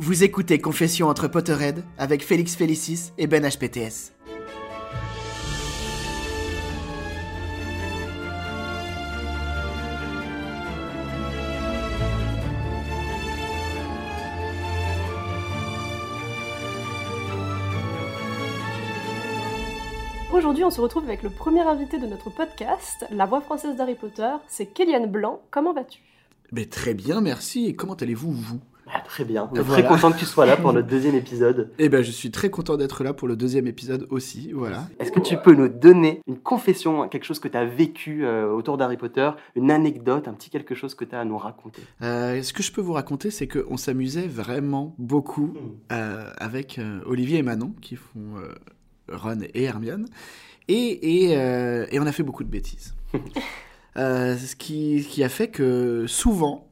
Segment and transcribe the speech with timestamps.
[0.00, 4.12] Vous écoutez Confession entre Potterhead avec Félix Félicis et Ben HPTS.
[20.40, 23.94] Aujourd'hui, on se retrouve avec le premier invité de notre podcast, la voix française d'Harry
[23.94, 25.42] Potter, c'est Kéliane Blanc.
[25.50, 26.00] Comment vas-tu?
[26.50, 27.66] Mais très bien, merci.
[27.66, 28.58] Et comment allez-vous, vous?
[28.90, 29.50] Ah, très bien.
[29.52, 29.82] On est Voilà.
[29.82, 31.70] très content que tu sois là pour notre deuxième épisode.
[31.78, 34.50] Eh ben, je suis très content d'être là pour le deuxième épisode aussi.
[34.54, 34.88] Voilà.
[34.98, 38.50] Est-ce que tu peux nous donner une confession, quelque chose que tu as vécu euh,
[38.50, 41.82] autour d'Harry Potter, une anecdote, un petit quelque chose que tu as à nous raconter?
[42.00, 45.52] Euh, ce que je peux vous raconter, c'est qu'on s'amusait vraiment beaucoup
[45.92, 48.54] euh, avec euh, Olivier et Manon, qui font euh,
[49.10, 50.06] Ron et Hermione,
[50.68, 52.94] et, et, euh, et on a fait beaucoup de bêtises.
[53.96, 56.68] Euh, ce, qui, qui a fait que souvent,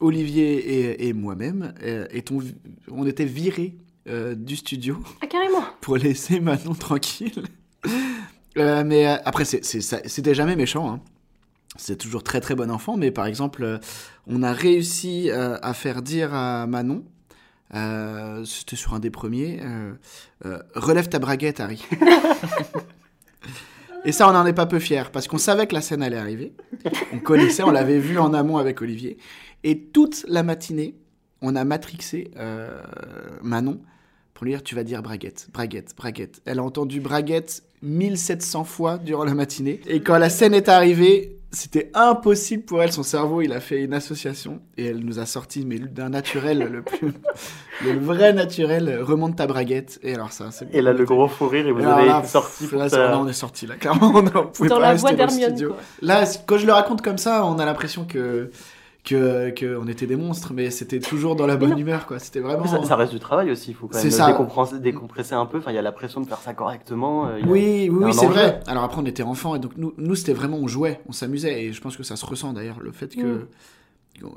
[0.00, 2.42] Olivier et, et moi-même, euh, étons-
[2.90, 3.78] on était virés
[4.36, 7.42] du studio Ah, carrément pour laisser Manon tranquille.
[8.56, 10.90] Mais après, c'était jamais méchant.
[10.92, 11.00] Hein.
[11.76, 12.96] C'est toujours très très bon enfant.
[12.96, 13.80] Mais par exemple,
[14.26, 17.04] on a réussi euh, à faire dire à Manon,
[17.74, 19.92] euh, c'était sur un des premiers, euh,
[20.46, 21.84] euh, relève ta braguette, Harry.
[24.04, 26.16] Et ça, on n'en est pas peu fiers, parce qu'on savait que la scène allait
[26.16, 26.52] arriver.
[27.12, 29.18] On connaissait, on l'avait vu en amont avec Olivier.
[29.64, 30.94] Et toute la matinée,
[31.42, 32.30] on a matrixé
[33.42, 33.80] Manon
[34.34, 36.40] pour lui dire tu vas dire braguette, braguette, braguette.
[36.44, 39.80] Elle a entendu braguette 1700 fois durant la matinée.
[39.88, 42.92] Et quand la scène est arrivée, c'était impossible pour elle.
[42.92, 46.58] Son cerveau, il a fait une association et elle nous a sorti, mais d'un naturel,
[46.70, 47.12] le plus,
[47.84, 49.98] le vrai naturel, remonte ta braguette.
[50.02, 52.18] Et alors ça, c'est Et là, le gros fou rire, et vous alors avez là,
[52.18, 53.10] été sorti pour là, ça.
[53.10, 54.12] non, on est sorti là, clairement.
[54.14, 55.68] On, on pouvait Dans pas la rester voix dans le studio.
[55.70, 55.78] quoi.
[56.02, 58.50] Là, quand je le raconte comme ça, on a l'impression que
[59.08, 62.18] que qu'on était des monstres, mais c'était toujours dans la bonne humeur, quoi.
[62.18, 62.66] C'était vraiment.
[62.66, 64.26] Ça, ça reste du travail aussi, il faut quand même ça.
[64.26, 65.58] décompresser, décompresser un peu.
[65.58, 67.26] Enfin, il y a la pression de faire ça correctement.
[67.28, 68.60] euh, il y a- Oui, oui, c'est vrai.
[68.66, 71.64] Alors après, on était enfants et donc nous, nous c'était vraiment, on jouait, on s'amusait
[71.64, 73.46] et je pense que ça se ressent d'ailleurs, le fait que.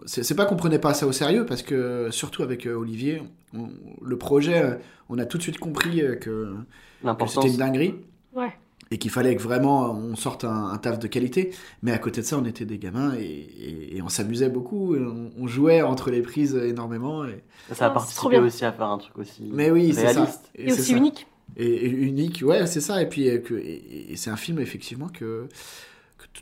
[0.05, 3.23] C'est c'est pas qu'on prenait pas ça au sérieux parce que, surtout avec euh, Olivier,
[3.57, 3.69] on-
[4.03, 4.75] le projet, euh,
[5.09, 6.53] on a tout de suite compris euh, que,
[7.01, 7.95] que c'était une dinguerie
[8.35, 8.51] Ouais.
[8.91, 11.51] Et qu'il fallait que vraiment on sorte un, un taf de qualité.
[11.81, 14.95] Mais à côté de ça, on était des gamins et, et- et on s'amusait beaucoup.
[14.95, 17.25] et on, on jouait entre les prises énormément.
[17.25, 17.43] Et...
[17.73, 18.43] Ça a Ah, participé bien.
[18.43, 20.11] aussi à faire un truc aussi Mais oui, c'est ça.
[20.21, 20.51] réaliste.
[20.55, 20.97] Et aussi ça.
[20.97, 21.25] unique.
[21.57, 23.01] Et, et unique, ouais, c'est ça.
[23.01, 25.47] Et puis, euh, que, et, et c'est un film, effectivement, que,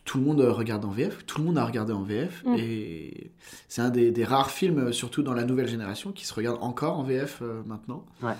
[0.05, 1.25] tout le monde regarde en VF.
[1.25, 2.43] Tout le monde a regardé en VF.
[2.45, 2.55] Mm.
[2.59, 3.31] Et
[3.67, 6.97] c'est un des, des rares films, surtout dans la nouvelle génération, qui se regarde encore
[6.99, 8.05] en VF euh, maintenant.
[8.21, 8.33] Ouais.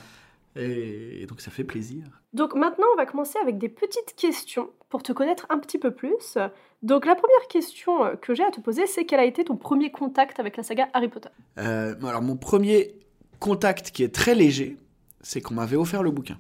[0.56, 2.04] Et, et donc, ça fait plaisir.
[2.34, 5.92] Donc maintenant, on va commencer avec des petites questions pour te connaître un petit peu
[5.92, 6.38] plus.
[6.82, 9.58] Donc la première question euh, que j'ai à te poser, c'est quel a été ton
[9.58, 11.30] premier contact avec la saga Harry Potter?
[11.58, 12.96] Euh, alors, mon premier
[13.40, 14.78] contact qui est très léger,
[15.22, 16.38] c'est qu'on m'avait offert le bouquin.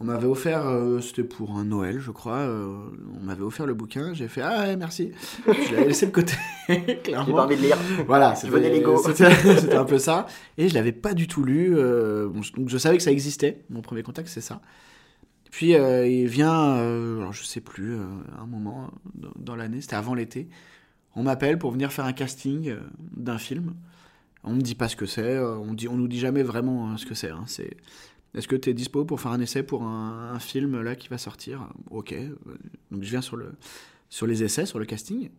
[0.00, 2.36] On m'avait offert, euh, c'était pour un Noël, je crois.
[2.36, 2.72] euh,
[3.20, 4.14] on m'avait offert le bouquin.
[4.14, 5.10] J'ai fait ah ouais, merci.
[5.46, 6.34] Je l'avais laissé de côté,
[6.68, 7.76] J'ai pas envie de lire.
[8.06, 10.26] Voilà, c'était un peu ça.
[10.56, 11.76] Et je l'avais pas du tout lu.
[11.76, 13.64] euh, bon, donc je savais que ça existait.
[13.70, 14.60] Mon premier contact, c'est ça.
[15.50, 20.48] Puis il vient, alors je sais plus, un moment dans, dans l'année, c'était avant l'été.
[21.16, 22.74] on m'appelle pour venir faire un casting
[23.16, 23.74] d'un film.
[24.44, 27.06] On me dit pas ce que c'est, on, dit, on nous dit jamais vraiment ce
[27.06, 27.30] que c'est.
[27.30, 27.42] hein.
[27.46, 27.76] C'est
[28.34, 31.08] est-ce que tu es dispo pour faire un essai pour un, un film là qui
[31.08, 31.68] va sortir?
[31.90, 32.14] Ok.
[32.90, 33.52] Donc je viens sur, le,
[34.08, 35.30] sur les essais, sur le casting.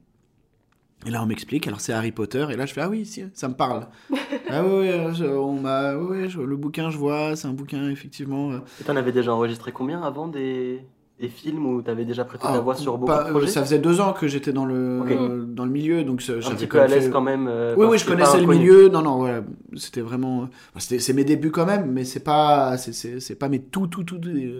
[1.05, 3.23] Et là on m'explique, alors c'est Harry Potter, et là je fais ah oui, si,
[3.33, 3.87] ça me parle.
[4.49, 8.51] ah oui, je- on m'a, oui, je- le bouquin je vois, c'est un bouquin effectivement.
[8.51, 10.81] euh, Et t'en avais déjà enregistré combien avant des,
[11.19, 13.47] des films où t'avais déjà prêté ta ah, voix sur beaucoup pas- de euh, projets
[13.47, 16.65] Ça faisait deux ans que j'étais dans le, euh, dans le milieu, donc Un petit
[16.67, 17.47] peu à l'aise fait- quand même.
[17.49, 18.87] euh, Oui, oui, je connaissais le milieu.
[18.87, 19.41] Non, non, voilà.
[19.75, 20.43] C'était vraiment.
[20.43, 24.03] enfin, C'était, c'est mes débuts quand même, mais c'est pas, c'est, pas mes tout, tout,
[24.03, 24.19] tout,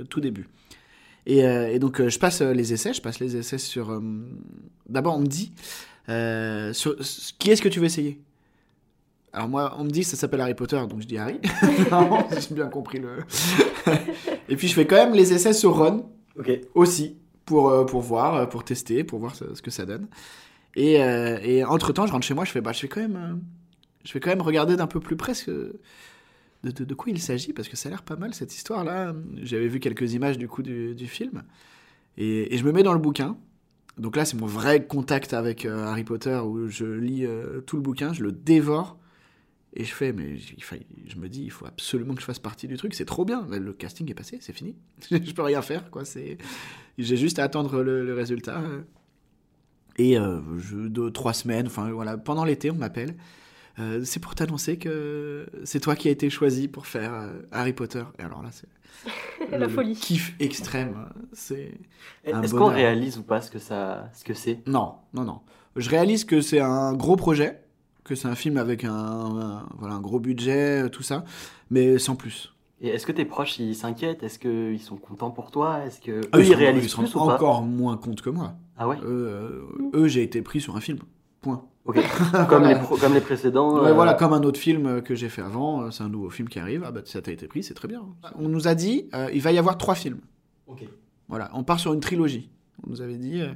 [0.10, 0.50] tout, débuts.
[1.26, 2.92] Et, euh, et donc, euh, je passe euh, les essais.
[2.94, 3.92] Je passe les essais sur.
[3.92, 4.02] euh,
[4.90, 5.54] D'abord, on me dit
[6.10, 6.96] euh, sur,
[7.38, 8.20] qui est-ce que tu veux essayer?
[9.32, 11.40] Alors, moi, on me dit ça s'appelle Harry Potter, donc je dis Harry.
[12.50, 13.20] J'ai bien compris le.
[14.50, 16.10] et puis, je fais quand même les essais sur Ron
[16.40, 16.52] Ok.
[16.76, 20.08] aussi pour, euh, pour voir, euh, pour tester, pour voir ce, que ça donne.
[20.76, 23.02] Et, euh, et entre temps, je rentre chez moi, je fais bah, je vais quand
[23.02, 23.42] même,
[24.06, 25.52] je vais quand même regarder d'un peu plus près ce
[26.64, 29.16] de, de, de quoi il s'agit parce que ça a l'air pas mal cette histoire-là.
[29.42, 31.44] J'avais vu quelques images du coup du, du film
[32.18, 33.38] et, et je me mets dans le bouquin.
[33.98, 37.26] Donc là, c'est mon vrai contact avec Harry Potter où je lis
[37.66, 38.99] tout le bouquin, je le dévore.
[39.76, 42.76] Et je fais, mais je me dis, il faut absolument que je fasse partie du
[42.76, 42.94] truc.
[42.96, 43.46] C'est trop bien.
[43.52, 44.76] Le casting est passé, c'est fini.
[45.12, 46.06] je peux rien faire, quoi.
[46.06, 46.38] C'est,
[46.98, 48.62] j'ai juste à attendre le, le résultat.
[49.98, 53.16] Et euh, je, deux, trois semaines, enfin voilà, pendant l'été, on m'appelle.
[53.78, 57.74] Euh, c'est pour t'annoncer que c'est toi qui as été choisi pour faire euh, Harry
[57.74, 58.04] Potter.
[58.18, 58.68] Et alors là, c'est
[59.52, 59.96] La le folie.
[59.96, 61.10] kiff extrême.
[61.32, 61.72] C'est
[62.32, 64.60] Un Est-ce qu'on réalise ou pas ce que ça, ce que c'est?
[64.68, 65.42] Non, non, non.
[65.76, 67.62] Je réalise que c'est un gros projet,
[68.10, 71.24] que c'est un film avec un, un- voilà un gros budget, euh, tout ça,
[71.70, 72.54] mais sans plus.
[72.82, 74.24] Et est-ce que tes proches ils s'inquiètent?
[74.24, 75.86] Est-ce qu'ils sont contents pour toi?
[75.86, 77.36] Est-ce que Eux, eux ils se rendent- réalisent ils plus ou pas?
[77.36, 78.54] encore moins compte que moi.
[78.78, 78.98] Ah ouais?
[79.04, 79.62] Eux, euh,
[79.94, 81.00] eux, j'ai été pris sur un film.
[81.42, 81.64] Point.
[81.86, 81.98] Ok.
[82.50, 83.82] comme les pro- comme les précédents.
[83.82, 86.10] Ouais, euh, voilà, comme un autre film euh, que j'ai fait avant, euh, c'est un
[86.10, 86.84] nouveau film qui arrive.
[86.86, 88.02] Ah bah ça t'a été pris, c'est très bien.
[88.38, 90.20] On nous a dit, euh, il va y avoir trois films.
[90.68, 90.84] Ok.
[91.28, 92.50] Voilà, on part sur une trilogie.
[92.86, 93.42] On nous avait dit.
[93.42, 93.48] euh,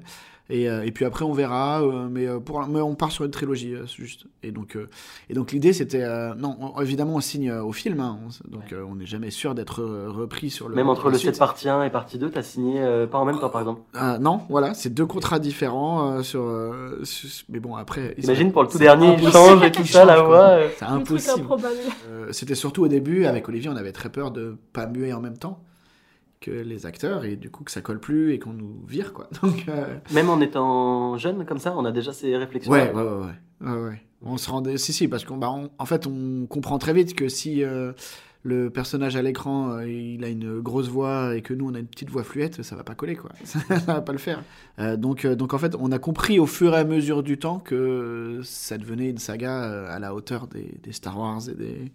[0.50, 1.82] et, euh, et puis après, on verra.
[1.82, 4.26] euh, mais, euh, pour, mais on part sur une trilogie, euh, juste.
[4.44, 4.90] Et donc, euh,
[5.30, 6.04] et donc l'idée, c'était.
[6.04, 8.02] euh, non, on- évidemment, on signe euh, au film.
[8.02, 10.76] hein, donc, euh, on n'est jamais sûr d'être euh, repris sur le.
[10.76, 11.32] Même entre le suite.
[11.36, 13.82] 7 partie 1 et partie 2, t'as signé euh, pas en même temps par exemple?
[14.20, 16.12] Non, voilà, c'est deux contrats différents.
[16.18, 18.14] euh, sur, euh, sur- Mais bon, après.
[18.22, 20.58] Imagine pour le tout dernier, il change et tout ça, la voix.
[20.78, 21.42] C'est impossible.
[21.46, 21.74] improbable.
[22.10, 25.22] Euh, C'était surtout au début, avec Olivier, on avait très peur de pas muer en
[25.22, 25.64] même temps
[26.44, 29.30] que les acteurs et du coup que ça colle plus et qu'on nous vire quoi.
[29.42, 32.72] Donc euh, Même en étant jeune comme ça, on a déjà ces réflexions.
[32.72, 33.04] ouais, ouais,
[33.62, 34.02] ouais, ouais.
[34.26, 37.14] On se rendait, si si, parce qu'on, bah, on- en fait, on comprend très vite
[37.14, 37.92] que si euh,
[38.44, 41.80] le personnage à l'écran euh, il a une grosse voix et que nous on a
[41.80, 43.32] une petite voix fluette, ça va pas coller quoi.
[43.44, 44.44] Ça, va pas le faire.
[44.98, 48.40] Donc donc en fait, on a compris au fur et à mesure du temps que
[48.44, 51.92] ça devenait une saga à la hauteur des, des Star Wars et des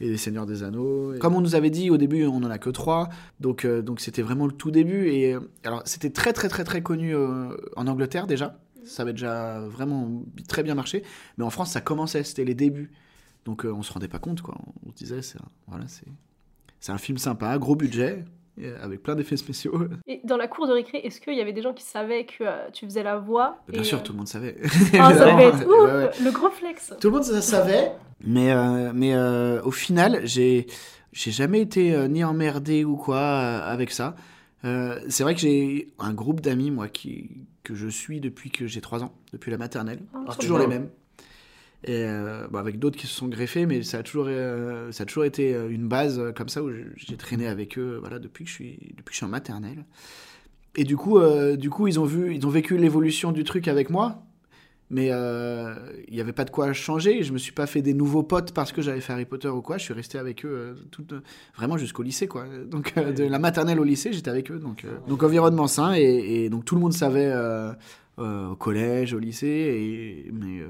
[0.00, 1.14] et des Seigneurs des Anneaux.
[1.20, 3.08] Comme on nous avait dit au début, on en a que trois,
[3.40, 5.08] donc euh, donc c'était vraiment le tout début.
[5.08, 8.58] Et euh, alors c'était très très très très connu euh, en Angleterre déjà.
[8.84, 11.02] Ça avait déjà vraiment très bien marché,
[11.36, 12.90] mais en France ça commençait, c'était les débuts.
[13.44, 14.56] Donc euh, on se rendait pas compte quoi.
[14.86, 16.06] On se disait c'est un- voilà c'est
[16.80, 18.24] c'est un film sympa, gros budget.
[18.56, 19.88] et avec plein d'effets spéciaux.
[20.06, 22.44] Et dans la cour de récré, est-ce qu'il y avait des gens qui savaient que
[22.44, 24.56] euh, tu faisais la voix Bien et, sûr, euh, tout le monde savait.
[24.98, 26.10] Ah, ça Ouais, ouais.
[26.24, 26.92] le gros flex.
[27.00, 27.92] Tout le monde ça savait,
[28.24, 30.66] mais, euh, mais euh, au final, j'ai
[31.12, 34.16] j'ai jamais été euh, ni emmerdé ou quoi avec ça.
[34.62, 38.80] C'est vrai que j'ai un groupe d'amis, moi, qui, que je suis depuis que j'ai
[38.80, 40.00] 3 ans, depuis la maternelle.
[40.12, 40.66] Ah, trop toujours bien.
[40.66, 40.88] les mêmes.
[41.84, 42.04] Et
[42.50, 44.28] bon, avec d'autres qui se sont greffés, mais ça a toujours,
[44.90, 48.44] ça a toujours été une base comme ça où j'ai traîné avec eux voilà, depuis,
[48.44, 49.86] que je suis, depuis que je suis en maternelle.
[50.76, 51.18] Et du coup,
[51.56, 54.26] du coup ils, ont vu, ils ont vécu l'évolution du truc avec moi,
[54.90, 55.74] mais euh,
[56.08, 57.22] il n'y avait pas de quoi changer.
[57.22, 59.60] Je me suis pas fait des nouveaux potes parce que j'avais fait Harry Potter ou
[59.62, 59.76] quoi.
[59.78, 61.20] Je suis resté avec eux euh, tout, euh,
[61.56, 62.44] vraiment jusqu'au lycée, quoi.
[62.66, 64.58] Donc euh, de la maternelle au lycée, j'étais avec eux.
[64.58, 66.00] Donc, euh, donc environnement sain et,
[66.44, 67.72] et donc tout le monde savait euh,
[68.18, 69.46] euh, au collège, au lycée,
[70.26, 70.68] et, mais, euh,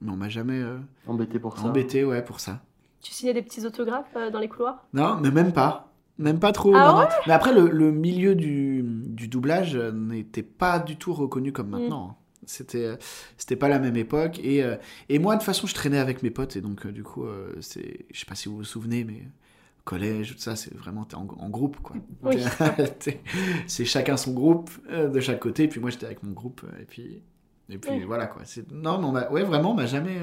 [0.00, 1.64] mais on m'a jamais euh, Embêté pour ça.
[1.66, 2.60] embêté, ouais, pour ça.
[3.02, 4.84] Tu signais des petits autographes euh, dans les couloirs?
[4.94, 5.92] Non, mais même pas.
[6.18, 6.72] Même pas trop.
[6.74, 7.06] Ah non, non.
[7.26, 11.68] Mais après, le, le milieu du, du doublage euh, n'était pas du tout reconnu comme
[11.68, 12.16] maintenant.
[12.46, 12.96] C'était, euh,
[13.36, 14.38] c'était pas la même époque.
[14.42, 14.76] Et, euh,
[15.08, 16.56] et moi, de toute façon, je traînais avec mes potes.
[16.56, 17.24] Et donc, euh, du coup,
[17.60, 19.22] c'est, je sais pas si vous vous souvenez, mais
[19.84, 21.96] collège, tout ça, c'est vraiment t'es en, en groupe, quoi.
[22.22, 22.36] Oui.
[23.66, 25.64] C'est chacun son groupe de chaque côté.
[25.64, 26.62] Et puis moi, j'étais avec mon groupe.
[26.80, 27.22] Et puis,
[27.68, 28.04] et puis Oui.
[28.04, 28.42] voilà, quoi.
[28.44, 30.16] C'est, non, mais on m'a- ouais, vraiment, on m'a jamais.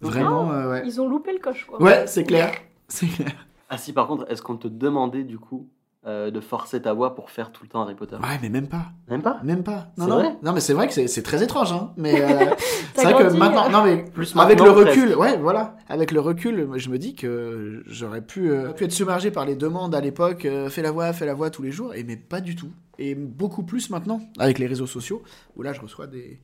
[0.00, 0.82] vraiment, euh, ouais.
[0.86, 1.80] Ils ont loupé le coche, quoi.
[1.82, 2.52] Ouais, c'est clair.
[2.88, 3.46] C'est clair.
[3.68, 5.68] Ah si, par contre, est-ce qu'on te demandait du coup
[6.06, 8.68] euh, de forcer ta voix pour faire tout le temps Harry Potter Ouais, mais même
[8.68, 8.92] pas.
[9.08, 9.40] Même pas?
[9.42, 9.88] Même pas.
[9.96, 10.14] Non, non.
[10.16, 10.36] vrai?
[10.42, 11.72] Non, mais c'est vrai que c'est- très étrange.
[11.72, 11.92] Hein.
[11.96, 12.50] Mais euh,
[12.94, 13.70] c'est vrai que maintenant, euh.
[13.70, 15.18] non mais Plus avec le recul, presque.
[15.20, 19.30] ouais, voilà, avec le recul, je me dis que j'aurais pu, euh, pu être submergé
[19.30, 22.04] par les demandes à l'époque, fais la voix, fais la voix tous les jours, et
[22.04, 22.70] mais pas du tout.
[22.98, 25.22] Et beaucoup plus maintenant avec les réseaux sociaux,
[25.56, 26.40] où là je reçois des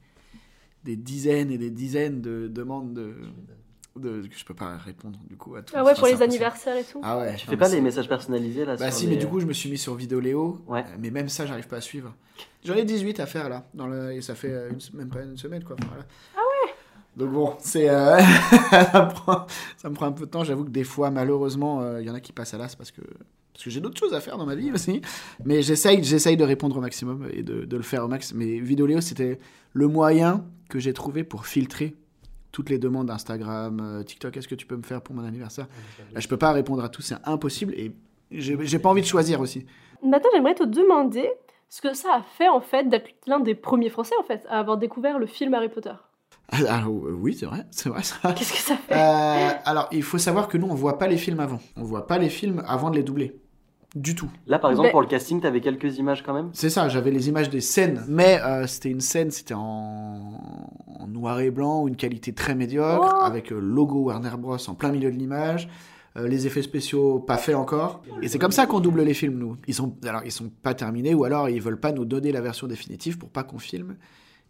[0.85, 3.13] des dizaines et des dizaines de demandes de,
[3.99, 5.75] de que je peux pas répondre du coup à tout.
[5.77, 7.01] Ah ouais, pour les anniversaires et tout.
[7.03, 7.35] Ah ouais.
[7.37, 9.41] Tu non, fais pas les messages personnalisés là Bah sur si, les- mais du coup,
[9.41, 10.63] je me suis mis sur Vidéoléo.
[10.69, 10.81] Ouais.
[10.81, 12.15] Euh, Mais même ça, j'arrive pas à suivre.
[12.65, 13.67] J'en ai 18 à faire là.
[13.75, 14.13] Dans le...
[14.13, 15.77] Et ça fait euh, une même pas une semaine quoi.
[15.89, 16.05] Voilà.
[16.37, 16.73] Ah ouais
[17.17, 17.89] Donc bon, c'est.
[17.91, 18.19] euh,
[18.71, 19.47] ça, me prend...
[19.77, 20.45] ça me prend un peu de temps.
[20.45, 22.91] J'avoue que des fois, malheureusement, euh, il y en a qui passent à l'as parce
[22.93, 23.01] que.
[23.53, 25.03] Parce que j'ai d'autres choses à faire dans ma vie aussi.
[25.45, 28.33] Mais j'essaye, j'essaye de répondre au maximum et de, de le faire au max.
[28.33, 29.39] Mais Vidéoléo, c'était
[29.75, 31.95] le moyen que j'ai trouvé pour filtrer
[32.53, 34.37] toutes les demandes Instagram, euh, TikTok.
[34.37, 35.67] Est-ce que tu peux me faire pour mon anniversaire
[36.13, 37.75] Là, je peux pas répondre à tout, c'est impossible.
[37.75, 37.93] Et
[38.31, 39.67] j'ai pas envie de choisir aussi.
[40.03, 41.29] Maintenant, j'aimerais te demander
[41.69, 44.59] ce que ça a fait en fait d'être l'un des premiers Français en fait à
[44.59, 45.93] avoir découvert le film Harry Potter.
[46.53, 48.33] Ah, ah, oui, c'est vrai, c'est vrai ça.
[48.33, 51.17] Qu'est-ce que ça fait Euh, alors, il faut savoir que nous, on voit pas les
[51.17, 51.61] films avant.
[51.77, 53.41] On voit pas les films avant de les doubler.
[53.95, 54.31] Du tout.
[54.47, 56.51] Là, par exemple, Mais- pour le casting, t'avais quelques images quand même?
[56.53, 60.41] C'est ça, j'avais les images des scènes, mais euh, c'était une scène, c'était en
[61.21, 63.25] noir et blanc, une qualité très médiocre, Oh.
[63.25, 65.69] avec le logo Warner Bros en plein milieu de l'image.
[66.17, 68.03] euh, les effets spéciaux pas faits encore.
[68.21, 69.57] Et c'est comme ça qu'on double les films, nous.
[69.69, 72.41] Ils sont, alors, ils sont pas terminés, ou alors ils veulent pas nous donner la
[72.41, 73.95] version définitive pour pas qu'on filme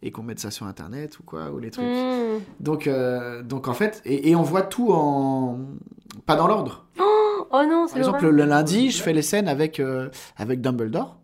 [0.03, 1.85] et qu'on mette ça sur Internet ou quoi, ou les trucs.
[1.85, 2.39] Hmm.
[2.61, 5.59] Donc, euh, donc en fait, et, et on voit tout en.
[6.25, 6.87] pas dans l'ordre.
[7.53, 10.09] Oh non, Par exemple, le lundi, je fais les scènes avec, euh,
[10.39, 11.19] avec Dumbledore.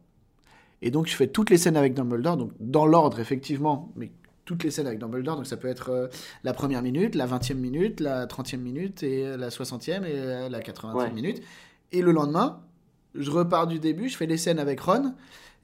[0.82, 4.10] Et donc, je fais toutes les scènes avec Dumbledore, donc dans l'ordre, effectivement, mais
[4.46, 5.36] toutes les scènes avec Dumbledore.
[5.36, 6.06] Donc, ça peut être euh,
[6.42, 10.48] la première minute, la vingtième minute, la trentième minute, et euh, la soixantième, et euh,
[10.48, 11.14] la quatre-vingtième Ouais.
[11.14, 11.42] minute.
[11.92, 12.62] Et le lendemain,
[13.14, 15.14] je repars du début, je fais les scènes avec Ron.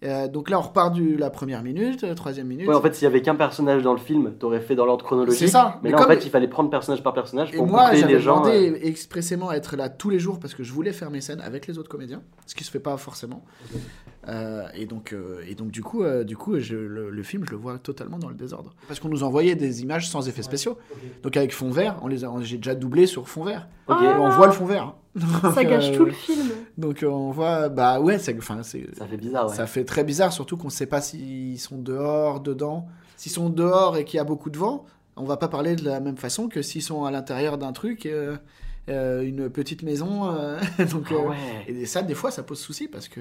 [0.05, 2.67] Euh, donc là, on repart de la première minute, euh, troisième minute.
[2.67, 5.05] Ouais, en fait, s'il y avait qu'un personnage dans le film, t'aurais fait dans l'ordre
[5.05, 5.39] chronologique.
[5.39, 5.79] C'est ça.
[5.83, 8.01] Mais, Mais là, en fait, il fallait prendre personnage par personnage Et pour moi, boucler
[8.01, 8.41] j'avais les gens.
[8.41, 11.21] demandé euh, expressément à être là tous les jours parce que je voulais faire mes
[11.21, 13.45] scènes avec les autres comédiens, ce qui se fait pas forcément.
[14.29, 17.45] Euh, et donc, euh, et donc du coup, euh, du coup, je- le, le film,
[17.45, 20.43] je le vois totalement dans le désordre parce qu'on nous envoyait des images sans effets
[20.43, 20.79] spéciaux.
[21.23, 23.67] Donc avec fond vert, on les j'ai déjà doublé sur fond vert.
[23.89, 23.99] Ah.
[24.03, 24.95] Et on voit le fond vert.
[25.14, 26.50] Donc, Ça gâche euh, tout le film.
[26.78, 29.54] Donc euh, on voit, bah ouais, c'est, enfin c'est, Ça fait bizarre, ouais.
[29.54, 32.87] ça fait très bizarre, surtout qu'on ne sait pas s'ils sont dehors, dedans.
[33.16, 35.85] S'ils sont dehors et qu'il y a beaucoup de vent, on va pas parler de
[35.85, 38.37] la même façon que s'ils sont à l'intérieur d'un truc, euh,
[38.88, 40.31] euh, une petite maison.
[40.31, 40.59] euh,
[40.90, 41.37] donc, Ah euh, ouais.
[41.69, 43.21] Et ça, des fois, ça pose souci parce que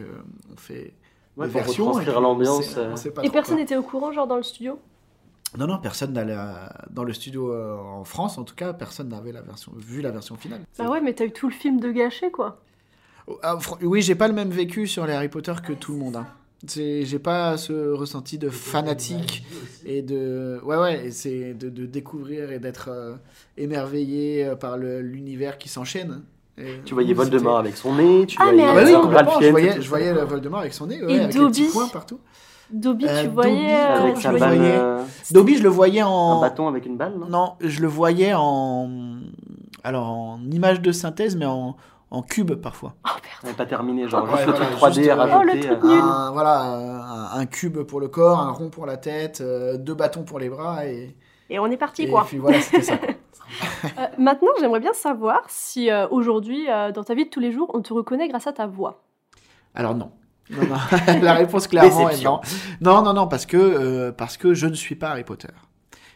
[0.54, 0.94] on fait
[1.38, 1.86] Ouais, des pour versions.
[1.88, 4.12] retranscrire et puis on l'ambiance, sait- on sait pas Et trop personne n'était au courant,
[4.12, 4.80] genre dans le studio?
[5.58, 9.10] Non, non, personne n'allait à- dans le studio euh, en France, en tout cas, personne
[9.10, 10.62] n'avait la version, vu la version finale.
[10.78, 12.62] Bah ouais, mais t'as eu tout le film de gâché quoi.
[13.28, 15.92] Oh, ah, fr- oui, j'ai pas le même vécu sur les Harry Potter que tout
[15.92, 16.16] le monde.
[16.16, 16.28] Hein.
[16.68, 19.44] J'ai pas ce ressenti de fanatique
[19.86, 23.16] et de ouais ouais, c'est de, de découvrir et d'être euh,
[23.58, 26.22] émerveillé euh, par l'univers qui s'enchaîne.
[26.58, 28.74] Et- Tu voyais Voldemort avec son nez, tu Ah, voyais mais Ah
[29.24, 31.62] bah oui, Je voyais, je Voldemort avec son nez, ouais, Et avec les Dobby.
[31.62, 32.20] petits points partout.
[32.72, 33.74] Dobby, Euh, tu Dobby, voyais.
[33.74, 36.68] euh, avec tu sa voyais- balle, voyais- euh, Dobby, je le voyais en un bâton
[36.68, 37.28] avec une balle, non?
[37.28, 38.90] Non, je le voyais en
[39.84, 41.76] alors en image de synthèse, mais en,
[42.12, 42.94] en cube parfois.
[43.06, 43.10] Oh
[43.44, 43.54] merde.
[43.54, 45.38] On pas terminé, genre Ouais, juste le voilà, truc 3D juste, euh.
[45.40, 46.02] Oh, le truc euh, nul.
[46.04, 49.96] un, voilà, un, un cube pour le corps, un rond pour la tête, euh, deux
[49.96, 51.16] bâtons pour les bras et,
[51.50, 52.24] Et on est parti et quoi.
[52.28, 52.94] puis voilà, c'était ça.
[53.98, 57.52] Euh, maintenant, j'aimerais bien savoir si euh, aujourd'hui, euh, dans ta vie de tous les
[57.52, 59.02] jours, on te reconnaît grâce à ta voix.
[59.76, 60.12] Alors non.
[60.52, 61.22] Non, non.
[61.22, 62.42] La réponse clairement est non.
[62.82, 65.48] Non, non, non, parce que, euh, parce que je ne suis pas Harry Potter.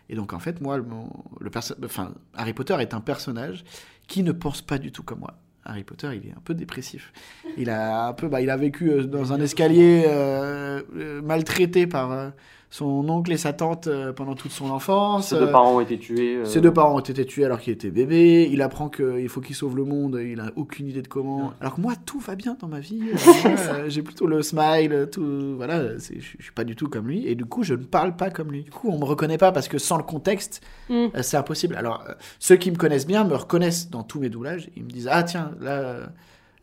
[0.10, 1.50] Et donc en fait, moi, mon- le
[1.84, 3.64] enfin, Harry Potter est un personnage
[4.08, 5.34] qui ne pense pas du tout comme moi.
[5.68, 7.12] Harry Potter, il est un peu dépressif.
[7.58, 10.84] Il a un peu, bah, il a vécu euh, dans un escalier euh,
[11.24, 12.32] maltraité par
[12.78, 15.30] son oncle et sa tante euh, pendant toute son enfance.
[15.30, 16.36] Ses deux Euh, parents ont été tués.
[16.36, 18.50] euh, Ses deux parents ont été tués alors qu'il était bébé.
[18.52, 20.20] Il apprend qu'il faut qu'il sauve le monde.
[20.22, 21.54] Il a aucune idée de comment.
[21.62, 23.02] Alors que moi, tout va bien dans ma vie.
[23.88, 25.56] J'ai plutôt le smile, tout.
[25.56, 27.26] Voilà, je suis pas du tout comme lui.
[27.28, 28.64] Et du coup, je ne parle pas comme lui.
[28.64, 30.94] Du coup, on me reconnaît pas parce que sans le contexte, Mm.
[31.16, 31.76] euh, c'est impossible.
[31.78, 34.70] Alors, euh, ceux qui me connaissent bien me reconnaissent dans tous mes doublages.
[34.76, 36.10] Ils me disent Ah, tiens, là.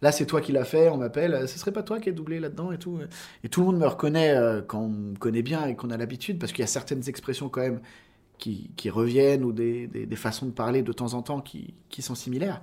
[0.02, 1.48] Là, c'est toi qui l'as fait, on m'appelle.
[1.48, 2.98] Ce serait pas toi qui es doublé là-dedans et tout.
[3.44, 5.96] Et tout le monde me reconnaît euh, quand on me connaît bien et qu'on a
[5.96, 7.80] l'habitude, parce qu'il y a certaines expressions quand même
[8.38, 11.74] qui, qui reviennent ou des, des- des façons de parler de temps en temps qui,
[11.88, 12.60] qui sont similaires.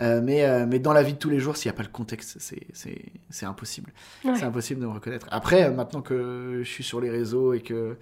[0.00, 1.82] Euh, mais, euh, mais dans la vie de tous les jours, s'il n'y a pas
[1.82, 3.92] le contexte, c'est- impossible.
[4.24, 4.36] Ouais.
[4.36, 5.26] C'est impossible de me reconnaître.
[5.32, 7.96] Après, maintenant que je suis sur les réseaux et que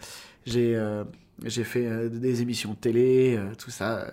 [0.45, 1.05] j'ai euh,
[1.45, 4.11] j'ai fait des émissions de télé, tout ça,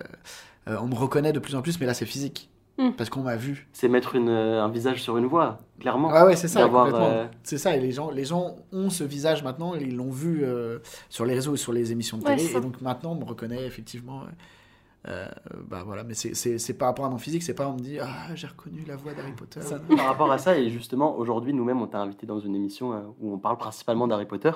[0.66, 2.48] on me reconnaît de plus en plus, mais là, c'est physique.
[2.76, 2.90] Mm.
[2.96, 3.68] Parce qu'on m'a vu.
[3.72, 6.08] C'est mettre une, euh, un visage sur une voix, clairement.
[6.12, 9.44] Ah ouais, c'est ça, euh, C'est ça, et les gens, les gens ont ce visage
[9.44, 12.56] maintenant, et ils l'ont vu euh, sur les réseaux, sur les émissions de Ouais, télé,
[12.56, 14.22] et donc maintenant on me reconnaît effectivement.
[15.06, 15.26] euh,
[15.68, 18.34] bah voilà, mais c'est- par rapport à mon physique, c'est pas on me dit ah
[18.34, 19.60] j'ai reconnu la voix d'Harry Potter.
[19.60, 22.92] Ça, par rapport à ça, et justement, aujourd'hui, nous-mêmes, on t'a invité dans une émission
[22.92, 24.50] euh, où on parle principalement d'Harry Potter.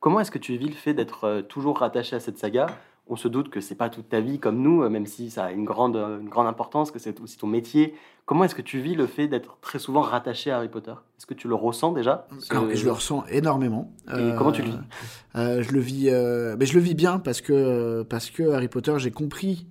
[0.00, 2.66] Comment est-ce que tu vis le fait d'être euh, toujours rattaché à cette saga?
[3.06, 5.44] On se doute que c'est pas toute ta vie comme nous, euh, même si ça
[5.44, 7.94] a une grande, euh, une grande importance, que c'est aussi ton métier.
[8.24, 10.94] Comment est-ce que tu vis le fait d'être très souvent rattaché à Harry Potter?
[11.18, 12.26] Est-ce que tu le ressens déjà?
[12.48, 13.92] Alors, je le ressens énormément.
[14.08, 14.78] Et comment tu le vis?
[15.36, 18.68] euh, Je le vis, euh, mais je le vis bien parce que parce que Harry
[18.68, 19.66] Potter, j'ai compris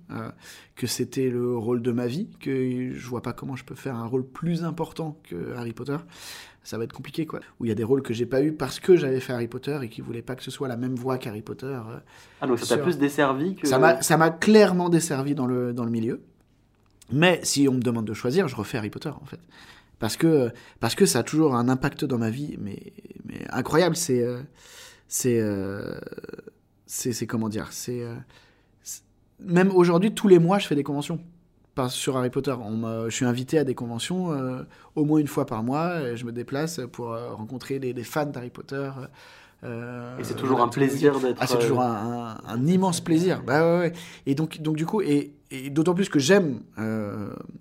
[0.76, 3.96] que c'était le rôle de ma vie, que je vois pas comment je peux faire
[3.96, 5.96] un rôle plus important que Harry Potter.
[6.64, 7.40] Ça va être compliqué, quoi.
[7.60, 9.48] Où il y a des rôles que j'ai pas eu parce que j'avais fait Harry
[9.48, 11.66] Potter et qui voulaient pas que ce soit la même voix qu'Harry Potter.
[11.66, 11.98] euh.
[12.40, 13.68] Ah, donc ça t'a plus desservi que.
[13.68, 16.22] Ça m'a clairement desservi dans le dans le milieu.
[17.12, 19.38] Mais si on me demande de choisir, je refais Harry Potter en fait.
[19.98, 22.92] Parce que, parce que ça a toujours un impact dans ma vie, mais,
[23.26, 23.94] mais incroyable.
[23.94, 24.22] C'est.
[24.22, 24.40] euh,
[25.06, 25.38] c'est.
[25.40, 25.94] euh,
[26.86, 28.06] c'est c'est comment dire c'est-
[29.40, 31.20] même aujourd'hui, tous les mois, je fais des conventions.
[31.88, 32.54] Sur Harry Potter.
[32.60, 34.62] On je suis invité à des conventions euh,
[34.94, 36.00] au moins une fois par mois.
[36.02, 38.90] et je me déplace pour euh, rencontrer des, des fans d'Harry Potter.
[39.64, 41.38] euh, Et c'est toujours un plaisir d'être.
[41.40, 43.42] ah, c'est toujours un, un- un immense plaisir.
[43.44, 43.92] Bah ouais, ouais.
[44.26, 46.60] Et donc, donc du coup, et, et d'autant plus que j'aime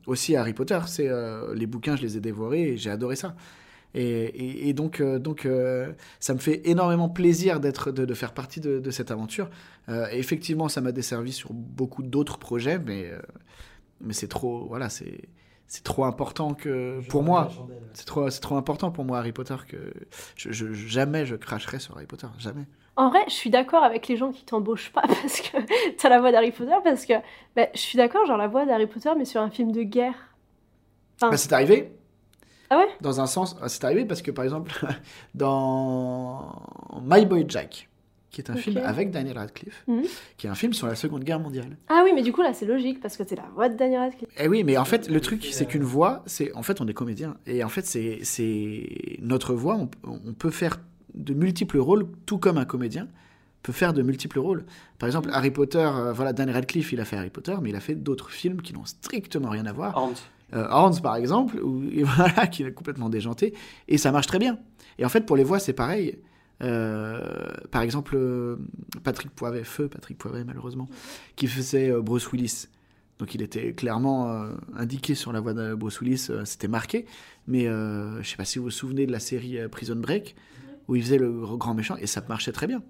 [0.05, 1.09] aussi Harry Potter, c'est
[1.55, 3.35] les bouquins, je les ai dévorés et j'ai adoré ça.
[3.95, 8.13] Et, et- et donc, euh, donc euh, ça me fait énormément plaisir d'être, de, de
[8.15, 9.49] faire partie de, de cette aventure.
[9.87, 13.11] Euh, effectivement, ça m'a desservi sur beaucoup d'autres projets, mais,
[14.03, 15.29] mais c'est trop, voilà, c'est,
[15.67, 17.49] c'est trop important que pour moi.
[17.93, 19.93] C'est trop, c'est trop important pour moi Harry Potter que
[20.35, 22.65] je, je- jamais je cracherai sur Harry Potter, jamais.
[22.95, 25.57] En vrai, je suis d'accord avec les gens qui t'embauchent pas parce que
[25.97, 27.13] t'as la voix d'Harry Potter, parce que
[27.55, 30.15] bah, je suis d'accord, genre la voix d'Harry Potter, mais sur un film de guerre.
[31.17, 31.91] Enfin, Bah, c'est arrivé.
[32.69, 32.87] Ah ouais?
[33.01, 34.71] Dans un sens, ah, c'est arrivé parce que par exemple,
[35.35, 36.61] dans
[37.01, 37.89] My Boy Jack,
[38.33, 40.03] qui est un film avec Daniel Radcliffe, Mhm.
[40.37, 41.77] qui est un film sur la Seconde Guerre mondiale.
[41.87, 43.99] Ah oui, mais du coup là c'est logique parce que c'est la voix de Daniel
[44.01, 44.29] Radcliffe.
[44.37, 46.93] Eh oui, mais en fait, le truc, c'est qu'une voix, c'est en fait, on est
[46.93, 49.89] comédien, et en fait, c'est c'est notre voix, on,
[50.27, 50.79] on peut faire
[51.13, 53.07] de multiples rôles, tout comme un comédien
[53.61, 54.65] peut faire de multiples rôles.
[54.99, 57.75] Par exemple, Harry Potter, euh, voilà, Daniel Radcliffe, il a fait Harry Potter, mais il
[57.77, 59.97] a fait d'autres films qui n'ont strictement rien à voir.
[59.97, 60.11] Hans.
[60.53, 63.53] Euh, Hans, par exemple, où, et voilà, qui est complètement déjanté,
[63.87, 64.57] et ça marche très bien.
[64.97, 66.19] Et en fait, pour les voix, c'est pareil.
[66.61, 68.57] Euh, par exemple, euh,
[69.03, 70.87] Patrick Poivet, feu Patrick Poivet, malheureusement,
[71.35, 72.67] qui faisait euh, Bruce Willis.
[73.19, 77.05] Donc il était clairement euh, indiqué sur la voix de Bruce Willis, euh, c'était marqué.
[77.47, 80.35] Mais euh, je sais pas si vous vous souvenez de la série euh, Prison Break,
[80.87, 82.81] où il faisait le gr- grand méchant, et ça marchait très bien.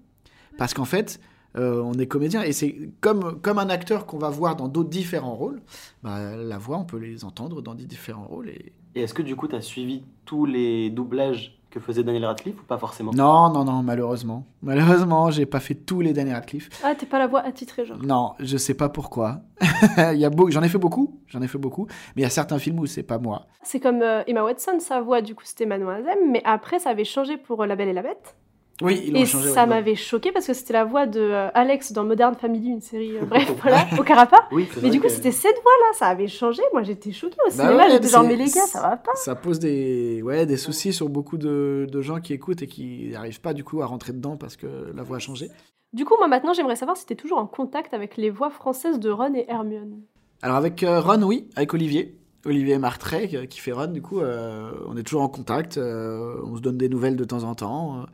[0.56, 1.20] Parce qu'en fait,
[1.56, 4.90] euh, on est comédien, et c'est comme, comme un acteur qu'on va voir dans d'autres
[4.90, 5.60] différents rôles,
[6.02, 8.48] bah, la voix, on peut les entendre dans des différents rôles.
[8.48, 8.72] Et...
[8.94, 12.60] Et est-ce que du coup, tu as suivi tous les doublages que faisait Daniel Radcliffe
[12.60, 14.46] ou pas forcément Non, non, non, malheureusement.
[14.62, 16.70] Malheureusement, j'ai pas fait tous les Daniel Radcliffe.
[16.84, 17.98] Ah, t'es pas la voix attitrée, genre.
[18.00, 19.40] Non, je sais pas pourquoi.
[20.12, 20.50] il y a beau...
[20.50, 22.86] J'en ai fait beaucoup, j'en ai fait beaucoup, mais il y a certains films où
[22.86, 23.46] c'est pas moi.
[23.64, 27.04] C'est comme euh, Emma Watson, sa voix, du coup c'était Mademoiselle, mais après ça avait
[27.04, 28.36] changé pour euh, La Belle et la Bête.
[28.82, 29.50] Oui, ils Et changé.
[29.50, 29.66] ça ouais.
[29.68, 33.16] m'avait choqué parce que c'était la voix de euh, Alex dans Modern Family, une série,
[33.16, 34.48] euh, bref, voilà, au Carapa.
[34.50, 36.62] Oui, c'est Mais du coup, que- c'était cette voix-là, ça avait changé.
[36.72, 37.76] Moi, j'étais choquée au Bah cinéma.
[37.76, 39.14] ouais, j'étais genre, mais les gars, ça va pas.
[39.14, 43.10] Ça pose des, ouais, des soucis sur beaucoup de, de gens qui écoutent et qui
[43.12, 45.50] n'arrivent pas du coup à rentrer dedans parce que la voix a changé.
[45.92, 48.98] Du coup, moi maintenant, j'aimerais savoir si t'es toujours en contact avec les voix françaises
[48.98, 50.00] de Ron et Hermione.
[50.42, 52.16] Alors avec euh, Ron, oui, avec Olivier.
[52.46, 56.36] Olivier Martret euh, qui fait Ron, du coup, euh, on est toujours en contact, euh,
[56.44, 58.06] on se donne des nouvelles de temps en temps,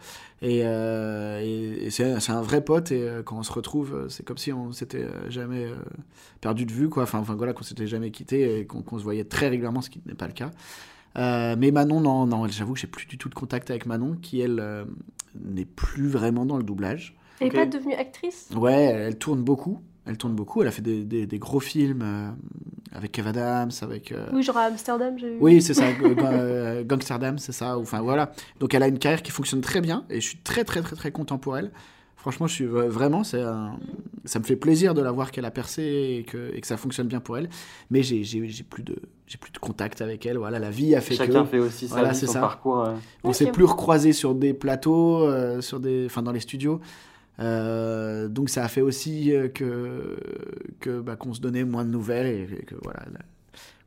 [0.42, 4.24] et, euh, et- et c'est un vrai pote, et euh, quand on se retrouve, c'est
[4.24, 5.74] comme si on s'était jamais euh,
[6.40, 9.24] perdu de vue, quoi, enfin, enfin voilà, qu'on s'était jamais quitté, et qu'on se voyait
[9.24, 10.50] très régulièrement, ce qui n'est pas le cas.
[11.18, 14.16] Euh, mais Manon, non, non, j'avoue que j'ai plus du tout de contact avec Manon,
[14.22, 14.84] qui elle euh,
[15.34, 17.16] n'est plus vraiment dans le doublage.
[17.40, 17.54] Elle Ok.
[17.54, 18.48] est pas devenue actrice?
[18.54, 19.80] Ouais, elle, elle tourne beaucoup.
[20.06, 20.62] Elle tourne beaucoup.
[20.62, 22.30] Elle a fait des, des- des gros films euh,
[22.92, 24.12] avec Kev Adams, avec.
[24.12, 25.36] euh, Oui, genre à Amsterdam, j'ai vu.
[25.40, 27.78] Oui, c'est ça, euh, Gangsterdam, c'est ça.
[27.78, 28.32] Enfin voilà.
[28.58, 30.96] Donc elle a une carrière qui fonctionne très bien et je suis très très très
[30.96, 31.70] très content pour elle.
[32.16, 33.78] Franchement, je suis vraiment, c'est un-
[34.26, 35.82] ça me fait plaisir de la voir qu'elle a percé
[36.18, 37.48] et que, et que ça fonctionne bien pour elle.
[37.90, 40.36] Mais j'ai j'ai- j'ai plus de j'ai plus de contact avec elle.
[40.38, 42.40] Voilà, la vie a fait Chacun que fait aussi sa Voilà, vie, c'est son ça.
[42.40, 42.84] parcours.
[42.84, 42.94] euh.
[43.24, 43.34] on Ok.
[43.36, 46.80] s'est plus recroisé sur des plateaux, euh, sur des, enfin dans les studios.
[47.40, 52.26] Euh, donc ça a fait aussi euh, que bah, qu'on se donnait moins de nouvelles
[52.26, 53.00] et, et que voilà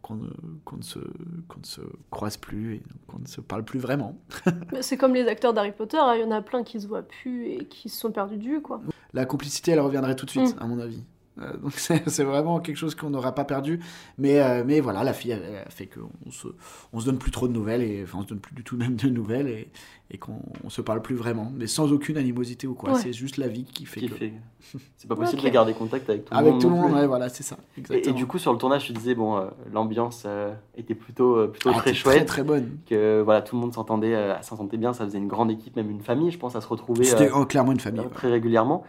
[0.02, 0.28] qu'on ne,
[0.66, 1.00] qu'on ne se
[1.48, 4.18] qu'on ne se croise plus et qu'on ne se parle plus vraiment.
[4.82, 7.04] C'est comme les acteurs d'Harry Potter, hein, il y en a plein qui se voient
[7.08, 8.82] plus et qui se sont perdus de vue, quoi.
[9.14, 10.62] La complicité, elle reviendrait tout de suite, Mm.
[10.64, 11.04] à mon avis.
[11.42, 13.80] Euh, donc c'est vraiment quelque chose qu'on n'aura pas perdu.
[14.18, 16.48] Mais, euh, mais voilà, la fille elle, elle a fait qu'on se,
[16.94, 18.78] on se donne plus trop de nouvelles, et, enfin on se donne plus du tout
[18.78, 19.68] même de nouvelles, et,
[20.12, 21.52] et qu'on on se parle plus vraiment.
[21.56, 22.92] Mais sans aucune animosité ou quoi.
[22.94, 23.00] Ouais.
[23.00, 24.16] C'est juste la vie qui fait Qui que...
[24.16, 24.34] fait-
[24.98, 26.62] C'est pas possible de garder contact avec tout le Avec monde.
[26.62, 27.58] tout le monde, ouais, voilà, c'est ça.
[27.76, 28.16] Et, Exactement.
[28.16, 31.48] et du coup, sur le tournage, tu disais, bon, euh, l'ambiance euh, était plutôt, euh,
[31.48, 32.16] plutôt Ah, très chouette.
[32.18, 32.78] Très, très bonne.
[32.88, 35.90] que voilà, tout le monde s'entendait, euh, s'entendait bien, ça faisait une grande équipe, même
[35.90, 38.02] une famille, je pense, à se retrouver C'était euh, oh, clairement une famille.
[38.02, 38.10] euh, ouais.
[38.14, 38.84] très régulièrement.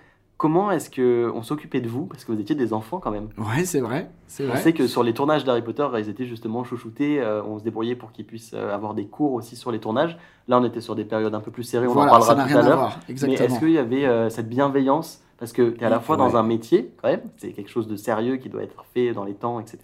[0.44, 2.04] Comment est-ce que on s'occupait de vous?
[2.04, 3.28] Parce que vous étiez des enfants quand même.
[3.38, 4.10] Ouais, c'est vrai.
[4.26, 4.58] C'est On vrai.
[4.58, 7.18] sait que sur les tournages d'Harry Potter, ils étaient justement chouchoutés.
[7.18, 10.18] euh, on se débrouillait pour qu'ils puissent euh, avoir des cours aussi sur les tournages.
[10.48, 12.52] Là, on était sur des périodes un peu plus serrées, on voilà, en parlera ça
[12.52, 12.98] tout à l'heure.
[13.08, 15.22] Mais est-ce qu'il y avait euh, cette bienveillance?
[15.38, 17.88] Parce que tu es à la fois dans un métier, quand même, c'est quelque chose
[17.88, 19.78] de sérieux qui doit être fait dans les temps, etc.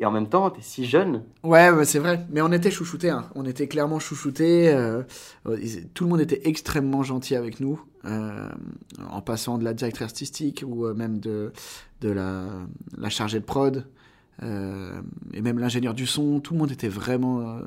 [0.00, 1.22] Et en même temps, tu es si jeune.
[1.42, 2.26] Ouais, c'est vrai.
[2.30, 3.10] Mais on était chouchoutés.
[3.10, 3.26] hein.
[3.34, 4.70] On était clairement chouchoutés.
[4.72, 5.02] euh,
[5.46, 5.58] euh,
[5.92, 7.82] tout le monde était extrêmement gentil avec nous.
[8.06, 8.48] euh,
[9.10, 11.52] en passant de la directrice artistique ou même de,
[12.02, 12.48] la,
[13.10, 13.86] chargée de prod.
[14.42, 16.40] et même l'ingénieur du son.
[16.40, 17.58] Tout le monde était vraiment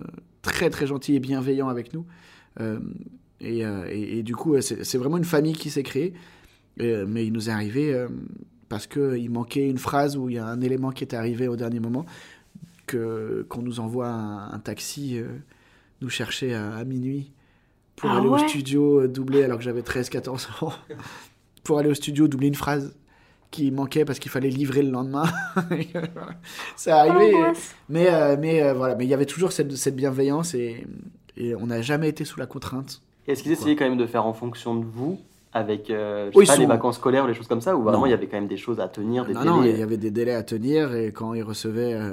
[0.41, 2.05] très très gentil et bienveillant avec nous.
[3.41, 6.15] Et, du coup, c'est vraiment une famille qui s'est créée.
[6.77, 8.07] Mais il nous est arrivé
[8.73, 11.55] parce qu'il manquait une phrase ou il y a un élément qui était arrivé au
[11.55, 12.05] dernier moment
[12.87, 15.27] que qu'on nous envoie un, un taxi euh,
[16.01, 17.31] nous chercher à, à minuit
[17.95, 20.73] pour Ah aller au studio euh, doubler alors que j'avais 13-14 ans.
[21.63, 22.93] Pour aller au studio doubler une phrase
[23.51, 25.25] qui manquait parce qu'il fallait livrer le lendemain.
[25.95, 26.01] Euh,
[26.75, 27.33] c'est arrivé.
[27.35, 27.75] Angoisse.
[27.87, 28.95] mais euh, mais euh, voilà.
[28.95, 30.85] Mais il y avait toujours cette, cette bienveillance et,
[31.37, 33.01] et on n'a jamais été sous la contrainte.
[33.27, 35.21] Est-ce qu'ils essayaient quand même de faire en fonction de vous
[35.55, 37.99] avec euh, je Oui, pas, les vacances scolaires ou les choses comme ça Ou vraiment
[37.99, 38.05] Non.
[38.07, 39.83] il y avait quand même des choses à tenir, des non, non, délais il y
[39.83, 42.11] avait des délais à tenir et quand ils recevaient euh,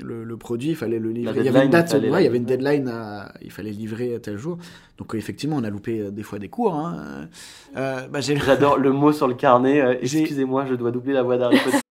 [0.00, 1.40] le, le produit, il fallait le livrer.
[1.40, 4.14] il y avait une date, il ouais, y avait une deadline, à- il fallait livrer
[4.14, 4.58] à tel jour.
[4.98, 6.74] Donc euh, effectivement, on a loupé euh, des fois des cours.
[6.74, 7.28] hein.
[7.76, 9.80] Euh, bah, J'adore le mot sur le carnet.
[9.80, 11.78] euh, Excusez-moi, je dois doubler la voix d'Harry Potter.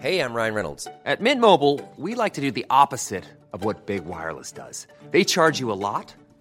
[0.00, 0.88] Hey, I'm Ryan Reynolds.
[1.06, 4.88] At Mint Mobile, we like to do the opposite of what Big Wireless does.
[5.12, 6.12] They charge you a lot,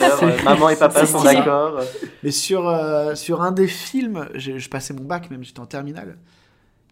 [0.00, 1.80] Euh, maman et papa sont d'accord.
[2.22, 6.18] Mais sur, euh, sur un des films, je passais mon bac, même j'étais en terminale.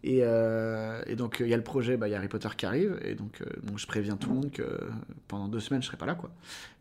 [0.05, 2.49] Et, euh, et donc il y a le projet, bah, il y a Harry Potter
[2.57, 3.45] qui arrive, et donc euh,
[3.77, 4.79] je préviens tout le monde que
[5.29, 6.29] pendant deux semaines je serai pas là, quoi.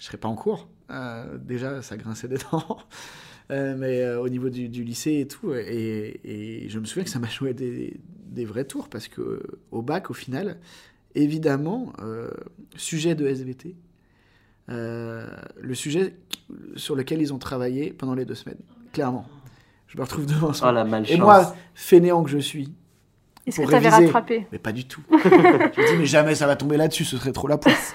[0.01, 0.69] Je serai pas en cours.
[0.91, 2.79] Euh, déjà, ça grinçait des dents,
[3.51, 7.05] Euh, mais euh, au niveau du, du lycée et tout, et, et je me souviens
[7.05, 10.59] que ça m'a joué des, des vrais tours parce que au bac, au final,
[11.15, 12.31] évidemment, euh,
[12.77, 13.75] sujet de SVT,
[14.73, 15.27] euh,
[15.61, 16.15] le sujet
[16.77, 18.59] sur lequel ils ont travaillé pendant les deux semaines,
[18.93, 19.27] clairement.
[19.87, 20.69] Je me retrouve devant ça.
[20.69, 21.15] Oh la malchance.
[21.15, 22.73] Et moi, fainéant que je suis,
[23.47, 23.91] Est-ce que réviser.
[23.91, 24.47] rattrapé?
[24.51, 25.03] Mais pas du tout.
[25.11, 27.95] je me dis, mais jamais ça va tomber là-dessus, ce serait trop la poisse.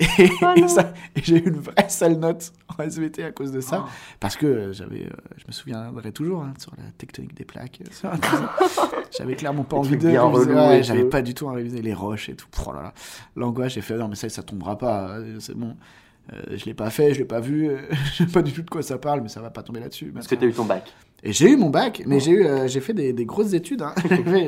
[0.00, 3.60] Et, Oh et et j'ai eu une vraie sale note en SVT à cause de
[3.60, 3.84] ça.
[3.86, 3.90] Oh.
[4.18, 7.80] Parce que euh, j'avais, euh, je me souviendrai toujours hein, sur la tectonique des plaques.
[8.04, 8.08] euh,
[9.16, 10.52] j'avais clairement pas envie de réviser.
[10.54, 12.48] Ouais, j'avais pas du tout envie de réviser les roches et tout.
[12.66, 12.94] Oh là là.
[13.36, 15.18] L'angoisse, j'ai fait non, mais ça, ça tombera pas.
[15.38, 15.76] C'est bon.
[16.32, 17.70] Euh, je l'ai pas fait, je l'ai pas vu.
[18.12, 20.12] je sais pas du tout de quoi ça parle, mais ça va pas tomber là-dessus.
[20.18, 22.46] Est-ce que tu as eu ton bac Et j'ai eu mon bac, mais j'ai eu,
[22.46, 23.82] euh, j'ai fait des, des grosses études.
[23.82, 23.94] Hein.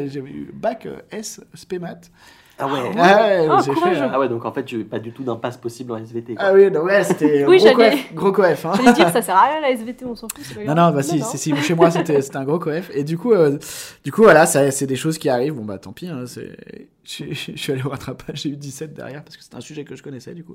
[0.06, 2.10] j'ai eu bac euh, S, spé maths.
[2.58, 2.72] Ah ouais.
[2.96, 3.72] Ah ouais, Ah, fait.
[3.72, 4.02] courageux.
[4.02, 6.34] euh, Ah ouais, donc en fait, tu pas du tout d'impasse possible en SVT.
[6.34, 6.44] quoi.
[6.46, 8.66] Ah oui, non, ouais, c'était Oui, gros j'allais- coef, gros coef.
[8.66, 8.72] Hein.
[8.76, 10.44] J'allais dire, ça sert à rien la SVT, on s'en fout.
[10.54, 10.76] pas Non, grave.
[10.90, 12.90] non, bah si, si, si, chez moi c'était c'était un gros coef.
[12.94, 13.58] Et du coup, euh,
[14.04, 15.54] du coup voilà, c'est des choses qui arrivent.
[15.54, 16.56] Bon, bah tant pis, hein, c'est-
[17.04, 19.82] je, je suis allé au rattrapage, j'ai eu 17 derrière parce que c'était un sujet
[19.84, 20.54] que je connaissais du coup.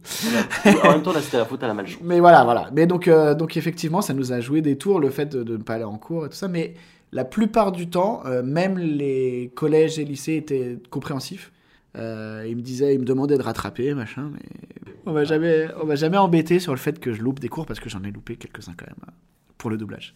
[0.84, 2.00] en même temps, là, c'était la faute à la malchance.
[2.04, 2.70] Mais voilà, voilà.
[2.74, 5.58] Mais donc, euh, donc effectivement, ça nous a joué des tours, le fait de, de
[5.58, 6.48] ne pas aller en cours et tout ça.
[6.48, 6.74] Mais
[7.12, 11.52] la plupart du temps, euh, même les collèges et lycées étaient compréhensifs.
[11.98, 14.30] Euh, ils me disaient, ils me demandaient de rattraper, machin.
[14.34, 17.50] Mais on m'a jamais, on m'a jamais embêté sur le fait que je loupe des
[17.50, 19.12] cours parce que j'en ai loupé quelques-uns quand même euh,
[19.58, 20.14] pour le doublage.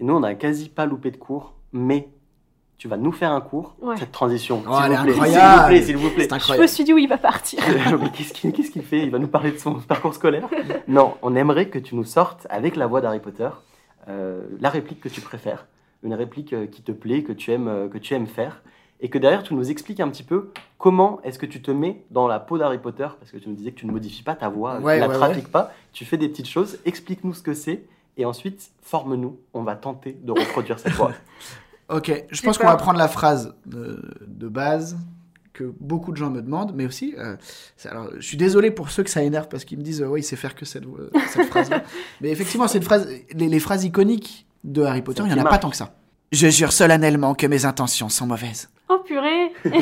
[0.00, 2.08] Et nous, on n'a quasi pas loupé de cours, mais
[2.78, 3.76] tu vas nous faire un cours.
[3.82, 3.96] Ouais.
[3.96, 5.82] Cette transition, Oh, s'il elle est vous plaît, incroyable.
[5.82, 6.56] s'il vous plaît, s'il vous plaît.
[6.56, 7.58] Je me suis dit où il va partir.
[8.00, 9.00] Mais qu'est-ce qu'il fait?
[9.02, 10.48] Il va nous parler de son parcours scolaire?
[10.86, 13.48] Non, on aimerait que tu nous sortes avec la voix d'Harry Potter
[14.08, 15.66] euh, la réplique que tu préfères,
[16.04, 18.62] une réplique qui te plaît, que tu aimes, que tu aimes faire,
[19.00, 22.04] et que derrière tu nous expliques un petit peu comment est-ce que tu te mets
[22.10, 24.34] dans la peau d'Harry Potter, parce que tu nous disais que tu ne modifies pas
[24.34, 27.42] ta voix, Ouais, tu la ouais, trafiques pas, tu fais des petites choses, explique-nous ce
[27.42, 27.84] que c'est,
[28.16, 29.38] et ensuite forme-nous.
[29.54, 31.12] On va tenter de reproduire cette voix.
[31.90, 34.98] Ok, je pense qu'on va prendre la phrase de, de base
[35.54, 37.36] que beaucoup de gens me demandent, mais aussi, euh,
[37.86, 40.20] alors, je suis désolé pour ceux que ça énerve parce qu'ils me disent, euh, ouais,
[40.20, 41.82] il sait faire que cette, euh, cette phrase-là.
[42.20, 45.44] mais effectivement, c'est une phrase, les, les phrases iconiques de Harry Potter, il n'y en
[45.44, 45.94] a pas tant que ça.
[46.32, 48.68] Je jure solennellement que mes intentions sont mauvaises.
[48.90, 49.52] Oh purée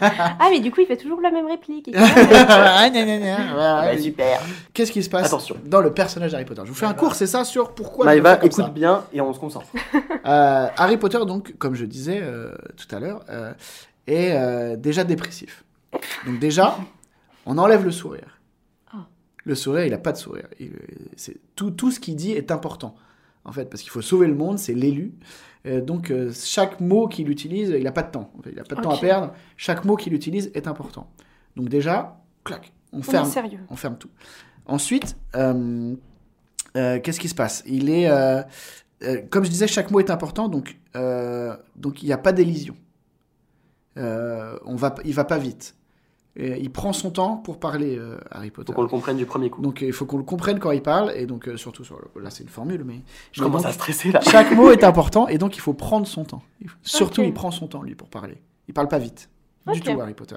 [0.00, 1.90] Ah mais du coup il fait toujours la même réplique.
[1.94, 3.36] Ah, gna, gna, gna.
[3.50, 4.40] Ah bah, super
[4.72, 5.56] Qu'est-ce qui se passe Attention.
[5.64, 6.62] dans le personnage d'Harry Potter?
[6.64, 8.70] Je vous fais un cours, c'est ça, sur pourquoi Maëva, comme écoute ça.
[8.70, 9.66] bien et on se concentre.
[10.24, 13.52] Euh, Harry Potter, donc, comme je disais euh, tout à l'heure, euh,
[14.06, 15.64] est euh, déjà dépressif.
[16.26, 16.76] Donc déjà,
[17.44, 18.38] on enlève le sourire.
[18.94, 18.98] Ah.
[19.44, 20.46] Le sourire, il n'a pas de sourire.
[20.60, 20.70] Il-
[21.16, 22.94] c'est tout, tout ce qu'il dit est important,
[23.44, 25.12] en fait, parce qu'il faut sauver le monde, c'est l'élu.
[25.66, 28.32] Euh, donc euh, chaque mot qu'il utilise, il n'a pas de temps.
[28.46, 29.32] Il n'a pas de temps à perdre.
[29.56, 31.08] Chaque mot qu'il utilise est important.
[31.56, 33.60] Donc déjà, clac, on, ferme, sérieux.
[33.70, 34.10] on ferme tout.
[34.66, 35.94] Ensuite, euh,
[36.76, 37.62] euh, qu'est-ce qui se passe?
[37.66, 38.42] Il est, euh,
[39.30, 40.78] comme je disais, chaque mot est important, donc
[41.76, 42.76] donc il n'y a pas d'élision.
[43.96, 45.74] On va, il va pas vite.
[46.34, 48.72] Et il prend son temps pour parler euh, Harry Potter.
[48.72, 49.60] Faut qu'on le comprenne du premier coup.
[49.60, 51.98] Donc euh, il faut qu'on le comprenne quand il parle, et donc euh, surtout sur
[52.14, 54.20] le- là c'est une formule, mais Je commence donc, à stresser là.
[54.22, 56.42] chaque mot est important, et donc il faut prendre son temps.
[56.62, 58.40] Il faut- Surtout il prend son temps lui pour parler.
[58.66, 59.28] Il parle pas vite
[59.70, 59.84] du Ok.
[59.84, 60.36] tout Harry Potter.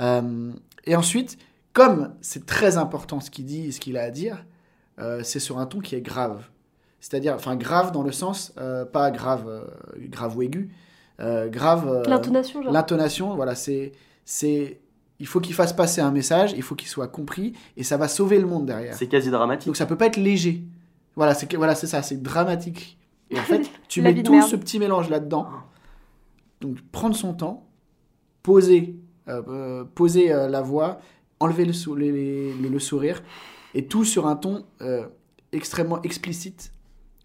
[0.00, 0.52] Euh,
[0.84, 1.36] et ensuite,
[1.72, 4.44] comme c'est très important ce qu'il dit et ce qu'il a à dire,
[5.00, 6.44] euh, c'est sur un ton qui est grave.
[7.00, 9.64] C'est-à-dire, enfin grave dans le sens, euh, pas grave, euh,
[10.08, 10.70] grave ou aigu,
[11.20, 11.88] euh, grave.
[11.88, 12.72] euh, L'intonation genre.
[12.72, 13.92] L'intonation, voilà, c'est,
[14.24, 14.80] c'est,
[15.20, 18.06] il faut qu'il fasse passer un message, il faut qu'il soit compris, et ça va
[18.08, 18.94] sauver le monde derrière.
[18.94, 19.66] C'est quasi dramatique.
[19.66, 20.62] Donc ça peut pas être léger.
[21.16, 22.98] Voilà, c'est voilà, c'est ça, c'est dramatique.
[23.30, 24.48] Et en fait, tu mets tout merde.
[24.48, 25.48] ce petit mélange là-dedans.
[26.60, 27.66] Donc prendre son temps,
[28.42, 28.96] poser,
[29.28, 31.00] euh, euh, poser euh, la voix,
[31.40, 33.22] enlever le, sou- les- les- le- le sourire,
[33.74, 35.06] et tout sur un ton euh,
[35.52, 36.72] extrêmement explicite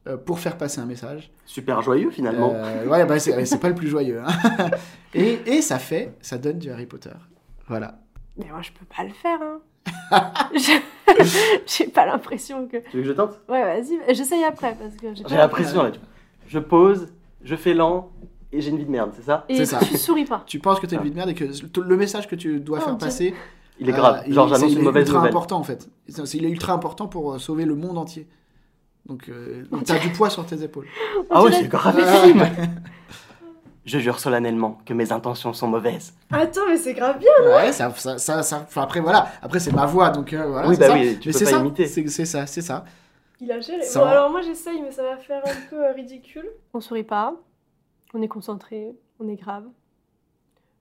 [0.08, 1.32] euh, pour faire passer un message.
[1.45, 2.51] Super joyeux finalement.
[2.56, 4.21] Euh, ouais, bah, c'est c'est pas le plus joyeux.
[4.25, 4.69] hein.
[5.13, 7.12] et, et ça fait, ça donne du Harry Potter.
[7.73, 7.99] Voilà.
[8.38, 9.39] Mais moi je peux pas le faire.
[9.41, 9.59] Hein.
[11.65, 12.77] J'ai pas l'impression que.
[12.89, 13.39] Tu veux que je tente?
[13.49, 15.91] Ouais vas-y, j'essaye après parce que j'ai l'impression là.
[15.91, 15.99] tu-
[16.47, 17.09] Je pose,
[17.43, 18.12] je fais lent
[18.51, 19.45] et j'ai une vie de merde, c'est ça?
[19.49, 19.79] Et C'est ça.
[19.79, 20.43] tu souris pas.
[20.45, 21.45] Tu penses que t'es une vie de merde et que
[21.79, 23.33] le message que tu dois Oh, faire passer,
[23.79, 24.23] Il est Euh, grave.
[24.27, 25.31] il- Genre j'annonce il une est mauvaise ultra nouvelle.
[25.31, 25.89] important en fait.
[26.36, 28.27] Il est ultra important pour euh, sauver le monde entier.
[29.07, 30.86] Donc, euh, t'as du poids sur tes épaules.
[31.29, 32.41] Ah ouais, c'est gravissime.
[33.85, 36.13] Je jure solennellement que mes intentions sont mauvaises.
[36.31, 37.31] Attends, mais c'est grave bien.
[37.53, 40.69] ouais, ça, ça, ça, ça- enfin, après voilà, après c'est ma voix, donc euh, voilà.
[40.69, 40.93] Oui, c'est bah ça.
[40.93, 41.87] oui, tu Mais peux c'est pas ça, imiter.
[41.87, 42.85] C'est c'est ça, c'est ça.
[43.41, 43.81] Il a géré.
[43.83, 44.11] Ça Bon, va.
[44.11, 46.47] alors moi j'essaye, mais ça va faire un peu euh, ridicule.
[46.73, 47.33] On sourit pas.
[48.13, 48.95] On est concentré.
[49.19, 49.65] On est grave.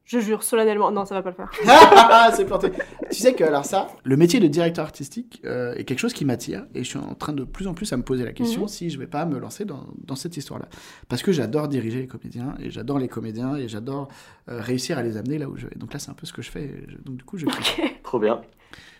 [0.05, 0.91] Je jure solennellement.
[0.91, 1.51] Non, ça va pas le faire.
[2.37, 2.71] c'est planté.
[3.11, 6.25] Tu sais que alors ça, le métier de directeur artistique euh, est quelque chose qui
[6.25, 8.63] m'attire et je suis en train de plus en plus à me poser la question
[8.63, 8.69] Mhm.
[8.69, 10.69] si je vais pas me lancer dans, dans cette histoire-là.
[11.09, 14.09] Parce que j'adore diriger les comédiens et j'adore les comédiens et j'adore
[14.49, 15.77] euh, réussir à les amener là où je vais.
[15.77, 16.85] Donc là, c'est un peu ce que je fais.
[16.89, 17.81] je- donc du coup, je kiffe.
[18.03, 18.41] Trop bien.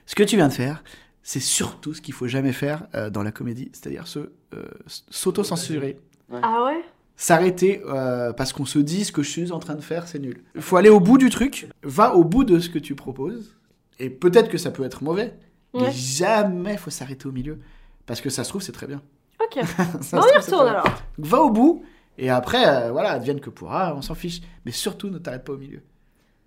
[0.07, 0.83] Ce que tu viens de faire,
[1.25, 4.19] c'est surtout ce qu'il faut jamais faire euh, dans la comédie, c'est-à-dire se
[4.55, 4.65] euh,
[5.11, 5.99] s'auto-censurer.
[6.43, 6.83] Ah ouais?
[7.23, 10.19] S'arrêter euh, parce qu'on se dit ce que je suis en train de faire, c'est
[10.19, 10.43] nul.
[10.57, 13.57] Il faut aller au bout du truc, va au bout de ce que tu proposes,
[14.01, 15.39] et peut-être que ça peut être mauvais,
[15.73, 17.61] mais jamais faut s'arrêter au milieu.
[18.07, 19.01] Parce que ça se trouve, c'est très bien.
[19.41, 19.65] Ok.
[20.01, 20.83] Ça on y retourne alors.
[20.83, 21.85] Donc, va au bout,
[22.19, 24.41] et après, euh, voilà, advienne que pourra, on s'en fiche.
[24.67, 25.81] Mais surtout, ne t'arrête pas au milieu.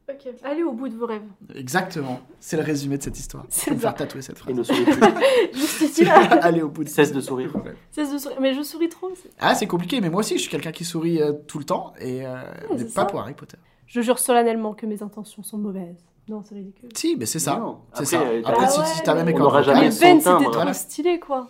[0.08, 0.28] Ok.
[0.44, 1.24] Allez au bout de vos rêves.
[1.56, 2.20] Exactement.
[2.40, 3.46] C'est le résumé de cette histoire.
[3.50, 3.88] C'est Je vais me ça.
[3.90, 4.56] faire tatouer cette Et phrase.
[4.56, 5.02] ne souris plus.
[5.54, 6.20] Juste ici là.
[6.44, 7.52] Allez au bout de Cesse de sourire.
[7.92, 8.38] Cesse de sourire.
[8.40, 9.10] Mais je souris trop.
[9.16, 11.66] c'est- Ah, c'est compliqué, mais moi aussi, je suis quelqu'un qui sourit euh, tout le
[11.66, 12.36] temps, et euh,
[12.72, 13.06] mais pas ça.
[13.06, 13.58] pour Harry Potter.
[13.88, 16.04] Je jure solennellement que mes intentions sont mauvaises.
[16.28, 16.90] Non, c'est ridicule.
[16.96, 17.62] Si, mais c'est ça.
[17.94, 18.22] C'est Après, ça.
[18.22, 20.52] euh, Après, Ah si, ouais, si t'as même mes On n'aura jamais Ben, c'était trop
[20.54, 20.74] voilà.
[20.74, 21.48] stylé quoi.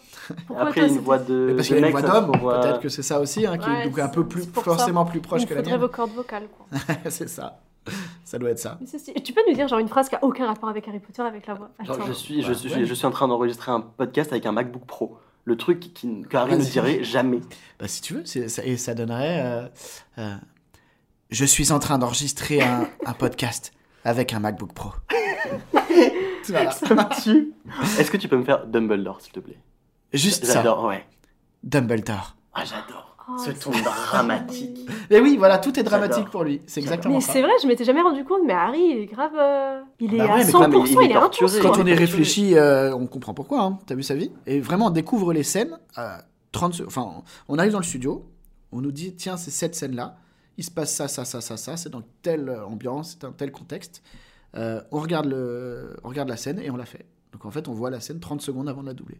[0.47, 2.89] Pourquoi Après toi, une voix de, Mais parce qu'il a une voix d'homme, peut-être que
[2.89, 5.47] c'est ça aussi, hein, qui Ouais, est donc un peu plus, forcément plus proche Il
[5.47, 5.81] que la faudrait mienne.
[5.81, 6.67] vos cordes vocales quoi.
[7.09, 7.61] c'est ça.
[8.23, 8.79] Ça doit être ça.
[9.23, 11.45] Tu peux nous dire genre une phrase qui a aucun rapport avec Harry Potter avec
[11.47, 12.85] la voix Genre, je, suis, je, suis, ouais.
[12.85, 15.17] je suis en train d'enregistrer un podcast avec un MacBook Pro.
[15.43, 16.69] Le truc qui, que Harry ne Vas-y.
[16.71, 17.39] dirait jamais.
[17.79, 19.41] Bah, si tu veux, ça, et ça donnerait.
[19.45, 19.67] euh,
[20.17, 20.35] euh,
[21.29, 23.71] je suis en train d'enregistrer un, un podcast
[24.03, 24.91] avec un MacBook Pro.
[26.49, 26.69] Voilà.
[26.71, 27.53] Ça me tue.
[27.99, 29.57] Est-ce que tu peux me faire Dumbledore, s'il te plaît?
[30.13, 30.53] Juste ça.
[30.55, 31.03] J'adore, ouais.
[31.63, 32.35] Dumbledore.
[32.53, 33.04] Ah, j'adore.
[33.27, 34.87] Oh, Ce c'est ton dramatique.
[35.09, 36.61] Et oui, voilà, tout est dramatique pour lui.
[36.67, 37.33] C'est exactement Mais ça.
[37.33, 39.31] c'est vrai, je m'étais jamais rendu compte, mais Harry, il est grave.
[39.37, 41.37] euh, il est Bah à ouais, mais 100%, quand même, il- est est intense.
[41.39, 41.61] torturé.
[41.61, 41.71] quoi.
[41.71, 41.95] Quand on y Ouais.
[41.97, 43.61] réfléchit, euh, on comprend pourquoi.
[43.63, 43.79] Hein.
[43.87, 44.31] T'as vu sa vie?
[44.45, 45.77] Et vraiment, on découvre les scènes.
[45.95, 46.19] à
[46.51, 48.25] 30 se- Enfin, on arrive dans le studio,
[48.71, 50.17] on nous dit tiens, c'est cette scène-là.
[50.57, 51.77] Il se passe ça, ça, ça, ça, ça.
[51.77, 54.01] C'est dans telle euh, ambiance, c'est dans tel contexte.
[54.55, 57.05] Euh, on, regarde le, on regarde la scène et on la fait.
[57.33, 59.17] Donc en fait, on voit la scène 30 secondes avant de la doubler.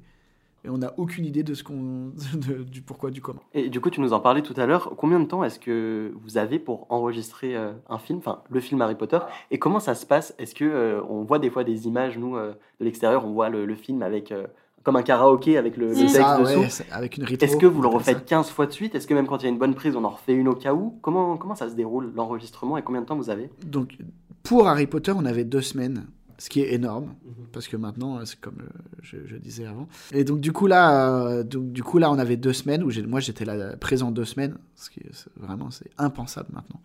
[0.66, 2.12] Et on n'a aucune idée de ce qu'on,
[2.72, 3.42] du pourquoi, du comment.
[3.54, 4.94] Et du coup, tu nous en parlais tout à l'heure.
[4.98, 8.82] Combien de temps est-ce que vous avez pour enregistrer euh, un film, enfin le film
[8.82, 9.20] Harry Potter?
[9.52, 10.34] Et comment ça se passe?
[10.40, 13.50] Est-ce que euh, on voit des fois des images, nous, euh, de l'extérieur, on voit
[13.50, 14.48] le, le film avec euh,
[14.84, 16.60] comme un karaoké avec le, le C'est texte ça, dessous?
[16.60, 17.26] ouais, avec une.
[17.26, 18.96] Est-ce que vous le refaites 15 fois de suite?
[18.96, 20.56] Est-ce que même quand il y a une bonne prise, on en refait une au
[20.56, 20.98] cas où?
[21.02, 23.50] Comment, comment ça se déroule l'enregistrement et combien de temps vous avez?
[23.66, 23.98] Donc,
[24.44, 26.06] pour Harry Potter, on avait deux semaines,
[26.38, 27.14] ce qui est énorme,
[27.54, 28.70] parce que maintenant, euh, c'est comme euh,
[29.02, 29.88] je, je disais avant.
[30.12, 32.92] Et donc, du coup, là, euh, donc, du coup, là on avait deux semaines, où
[33.08, 36.80] moi, j'étais là présent deux semaines, ce qui est vraiment, c'est impensable maintenant.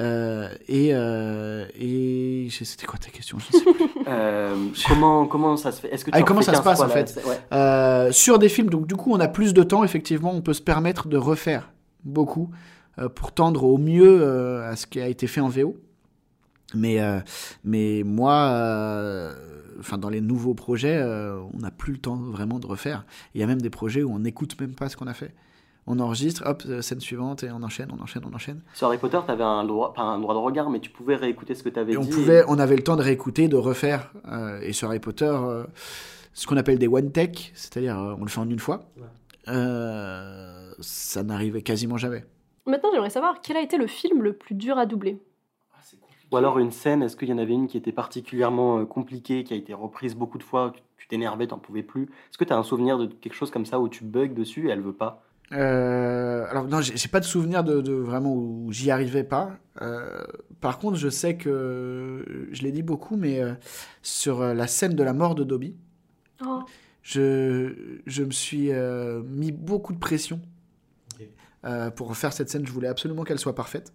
[0.00, 3.38] Euh, et euh, et c'était quoi ta question?
[3.38, 3.74] Je sais plus.
[4.06, 4.54] Euh,
[4.86, 5.88] comment, comment ça se fait?
[5.94, 7.22] Est-ce que tu Ah, en comment ça se 15 passe, fois en la- fait?
[7.26, 7.38] Ouais.
[7.52, 10.52] Euh, sur des films, donc du coup, on a plus de temps, effectivement, on peut
[10.52, 11.70] se permettre de refaire
[12.04, 12.50] beaucoup
[12.98, 15.76] euh, pour tendre au mieux euh, à ce qui a été fait en VO.
[16.74, 17.20] Mais, euh,
[17.64, 19.34] mais moi, euh,
[19.78, 23.04] enfin, dans les nouveaux projets, euh, on n'a plus le temps vraiment de refaire.
[23.34, 25.34] Il y a même des projets où on n'écoute même pas ce qu'on a fait.
[25.86, 28.62] On enregistre, hop, scène suivante, et on enchaîne, on enchaîne, on enchaîne.
[28.72, 31.14] Sur Harry Potter, tu avais un droit, pas un droit de regard, mais tu pouvais
[31.14, 32.08] réécouter ce que tu avais Et on dit.
[32.10, 34.10] pouvait, on avait le temps de réécouter, de refaire.
[34.30, 35.64] euh, et sur Harry Potter, euh,
[36.32, 38.86] ce qu'on appelle des one take, c'est-à-dire euh, on le fait en une fois.
[38.96, 39.02] Ouais.
[39.48, 42.24] Euh, ça n'arrivait quasiment jamais.
[42.66, 45.20] Maintenant, j'aimerais savoir quel a été le film le plus dur à doubler?
[46.34, 49.44] Ou alors une scène, est-ce qu'il y en avait une qui était particulièrement euh, compliquée,
[49.44, 52.02] qui a été reprise beaucoup de fois, tu- tu t'énervais, t'en pouvais plus?
[52.04, 54.66] Est-ce que tu as un souvenir de quelque chose comme ça où tu bugs dessus
[54.66, 55.22] et elle veut pas?
[55.52, 59.52] Euh, alors non, j'ai pas de souvenir de, de vraiment où j'y arrivais pas.
[59.80, 60.24] Euh,
[60.60, 63.52] par contre, je sais que je l'ai dit beaucoup, mais euh,
[64.02, 65.76] sur la scène de la mort de Dobby,
[66.44, 66.62] Oh.
[67.02, 70.40] je, je me suis euh, mis beaucoup de pression
[71.64, 72.66] euh, pour faire cette scène.
[72.66, 73.92] Je voulais absolument qu'elle soit parfaite.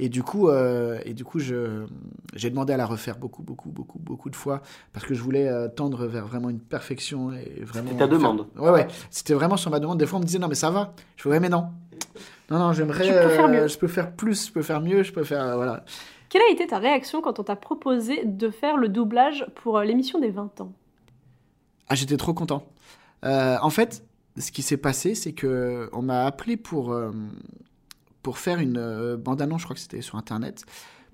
[0.00, 1.86] Et du coup, euh, et du coup, je
[2.34, 4.60] j'ai demandé à la refaire beaucoup, beaucoup, beaucoup, beaucoup de fois
[4.92, 7.90] parce que je voulais euh, tendre vers vraiment une perfection et vraiment.
[7.90, 8.46] C'était ta faire- demande.
[8.58, 8.88] Ouais, ouais.
[9.10, 9.98] C'était vraiment sur ma demande.
[9.98, 10.94] Des fois, on me disait non, mais ça va.
[11.16, 11.68] Je fais ouais, mais non.
[12.50, 13.06] Non, non, j'aimerais.
[13.06, 13.60] Tu peux faire mieux.
[13.60, 14.48] euh, Je peux faire plus.
[14.48, 15.02] Je peux faire mieux.
[15.04, 15.84] Je peux faire euh, voilà.
[16.28, 20.18] Quelle a été ta réaction quand on t'a proposé de faire le doublage pour l'émission
[20.18, 20.72] des 20 ans?
[21.88, 22.66] Ah, j'étais trop content.
[23.24, 24.04] Euh, en fait,
[24.38, 27.12] ce qui s'est passé, c'est que on m'a appelé pour, euh,
[28.24, 30.64] pour faire une euh, bande-annonce, je crois que c'était sur Internet,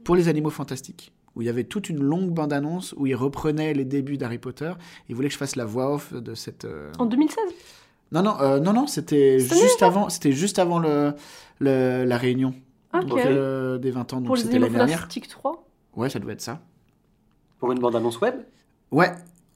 [0.04, 1.12] pour les animaux fantastiques.
[1.36, 4.72] Où il y avait toute une longue bande-annonce où ils reprenaient les débuts d'Harry Potter.
[5.08, 6.64] Ils voulaient que je fasse la voix off de cette.
[6.64, 7.38] euh, En 2016
[8.12, 11.12] Non, non, euh, non, non, c'était Cette juste avant, c'était juste avant le,
[11.60, 12.52] le- la réunion
[12.92, 13.06] Ok.
[13.06, 14.16] donc, euh, des 20 ans.
[14.16, 14.98] Donc Pour les c'était animaux l'année dernière.
[15.00, 16.60] fantastiques 3 Ouais, ça devait être ça.
[17.60, 18.34] Pour une bande-annonce web?
[18.90, 19.12] Ouais.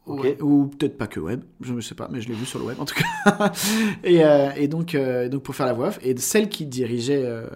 [0.06, 2.58] Ouais, Ou peut-être pas que web, je ne sais pas, mais je l'ai vu sur
[2.58, 3.52] le web en tout cas.
[4.04, 7.24] et, euh, et donc, euh, donc pour faire la voix off, et celle qui dirigeait
[7.24, 7.46] euh,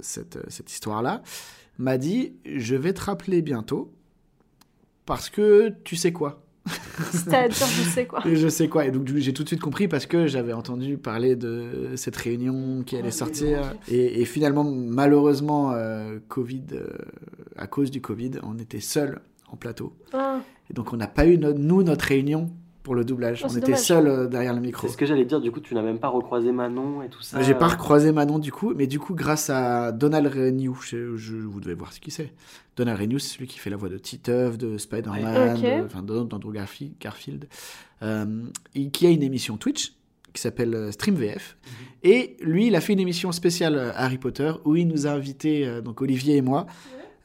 [0.00, 1.22] cette, cette histoire-là
[1.78, 3.90] m'a dit Je vais te rappeler bientôt
[5.06, 6.42] parce que tu sais quoi.
[7.10, 8.26] C'est-à-dire, je sais quoi.
[8.26, 8.84] Et je sais quoi.
[8.84, 12.82] Et donc j'ai tout de suite compris parce que j'avais entendu parler de cette réunion
[12.84, 13.74] qui allait sortir.
[13.88, 16.86] Et, et finalement, malheureusement, euh, Covid, euh,
[17.56, 19.20] à cause du Covid, on était seuls
[19.52, 19.92] en plateau.
[20.12, 22.50] Ah, Et donc on n'a pas eu, no- nous, notre réunion
[22.82, 23.42] pour le doublage.
[23.44, 23.78] Oh, on était dommage.
[23.80, 24.86] seuls euh, derrière le micro.
[24.88, 27.22] C'est ce que j'allais dire, du coup, tu n'as même pas recroisé Manon et tout
[27.22, 27.40] ça.
[27.42, 31.36] J'ai pas recroisé Manon du coup, mais du coup, grâce à Donald Renew, je, je-
[31.36, 32.32] vous devez voir ce qui c'est.
[32.76, 35.62] Donald Renew, c'est celui qui fait la voix de Titeuf, de Spider-Man, Ok.
[35.62, 37.46] de- enfin de- d'Andrew Garfi- Garfield,
[38.02, 38.42] euh,
[38.74, 39.92] et qui a une émission Twitch
[40.32, 41.56] qui s'appelle euh, Stream VF.
[41.64, 41.70] Mhm.
[42.10, 45.68] Et lui, il a fait une émission spéciale Harry Potter où il nous a invités,
[45.68, 46.66] euh, donc Olivier et moi,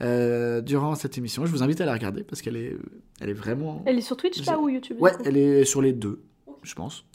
[0.01, 1.45] euh, durant cette émission.
[1.45, 2.75] Je vous invite à la regarder parce qu'elle est,
[3.19, 3.81] elle est vraiment.
[3.85, 6.21] Elle est sur Twitch là ou YouTube Ouais, elle est sur les deux,
[6.63, 7.05] je pense.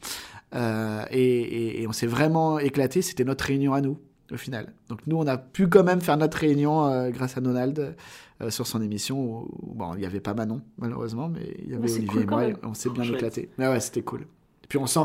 [0.54, 3.00] Euh, et, et- et on s'est vraiment éclaté.
[3.02, 3.98] C'était notre réunion à nous,
[4.30, 4.72] au final.
[4.88, 7.94] Donc nous, on a pu quand même faire notre réunion euh, grâce à Donald
[8.42, 9.18] euh, sur son émission.
[9.18, 12.22] Où, où, bon, il n'y avait pas Manon, malheureusement, mais il y avait Olivier cool
[12.22, 12.44] et moi.
[12.48, 13.48] et on s'est bien éclaté.
[13.58, 14.22] Mais ouais, c'était cool.
[14.64, 15.00] Et puis on sent,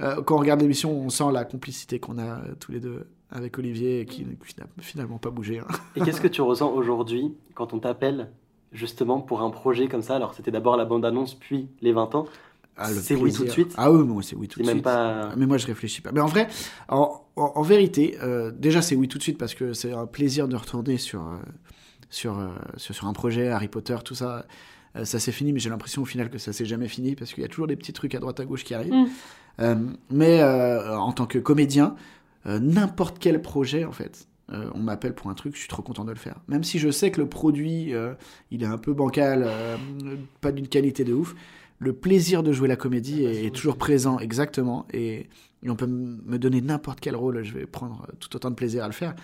[0.00, 3.58] euh, quand on regarde l'émission, on sent la complicité qu'on a tous les deux avec
[3.58, 5.58] Olivier, qui, qui n'a finalement pas bougé.
[5.60, 5.66] hein.
[5.96, 8.30] Et qu'est-ce que tu ressens aujourd'hui quand on t'appelle
[8.72, 10.16] justement pour un projet comme ça?
[10.16, 12.26] Alors, c'était d'abord la bande-annonce, puis les 20 ans.
[12.76, 14.76] Ah, C'est oui tout de suite Ah oui, moi c'est oui tout C'est de même
[14.76, 14.84] suite.
[14.84, 15.30] pas.
[15.36, 16.12] Mais moi, je réfléchis pas.
[16.12, 16.48] Mais en vrai,
[16.88, 20.06] en, en- en vérité, euh, déjà, c'est oui tout de suite parce que c'est un
[20.06, 21.36] plaisir de retourner sur, euh,
[22.08, 24.46] sur, euh, sur, sur un projet, Harry Potter, tout ça.
[24.96, 27.32] Euh, ça s'est fini, mais j'ai l'impression au final que ça s'est jamais fini parce
[27.34, 28.94] qu'il y a toujours des petits trucs à droite à gauche qui arrivent.
[28.94, 29.06] Mm.
[29.60, 29.74] Euh,
[30.10, 31.96] mais euh, en tant que comédien, euh,
[32.46, 34.26] n'importe quel projet, en fait.
[34.52, 36.40] Euh, on m'appelle pour un truc, je suis trop content de le faire.
[36.48, 38.14] Même si je sais que le produit, euh,
[38.50, 39.76] il est un peu bancal, euh,
[40.40, 41.34] pas d'une qualité de ouf,
[41.78, 44.86] le plaisir de jouer la comédie est, est toujours présent, exactement.
[44.92, 45.28] Et,
[45.62, 48.54] et on peut me donner n'importe quel rôle, je vais prendre euh, tout autant de
[48.54, 49.14] plaisir à le faire.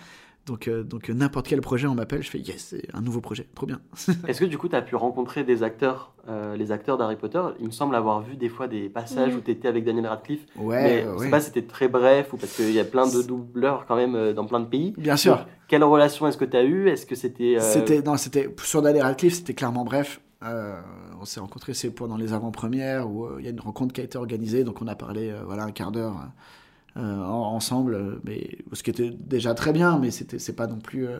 [0.47, 3.19] Donc, euh, donc euh, n'importe quel projet, on m'appelle, je fais yes, c'est un nouveau
[3.21, 3.79] projet, trop bien.
[4.27, 7.41] Est-ce que du coup, tu as pu rencontrer des acteurs, euh, les acteurs d'Harry Potter?
[7.59, 9.37] Il me semble avoir vu des fois des passages Mm.
[9.37, 10.45] où tu étais avec Daniel Radcliffe.
[10.55, 11.25] Ouais, mais je ouais.
[11.25, 13.97] sais pas si c'était très bref ou parce qu'il y a plein de doubleurs quand
[13.97, 14.93] même euh, dans plein de pays.
[14.97, 15.35] Bien sûr.
[15.37, 16.87] Donc, quelle relation est-ce que tu as eu?
[16.87, 17.57] Est-ce que c'était.
[17.57, 20.21] euh, C'était non, c'était sur Daniel Radcliffe, c'était clairement bref.
[20.43, 20.79] Euh,
[21.19, 24.01] on s'est rencontrés c'est pendant les avant-premières où euh, il y a une rencontre qui
[24.01, 26.15] a été organisée, donc on a parlé euh, voilà un quart d'heure
[26.95, 30.79] euh, en- ensemble, euh, mais ce qui était déjà très bien, mais c'est pas non
[30.79, 31.19] plus euh,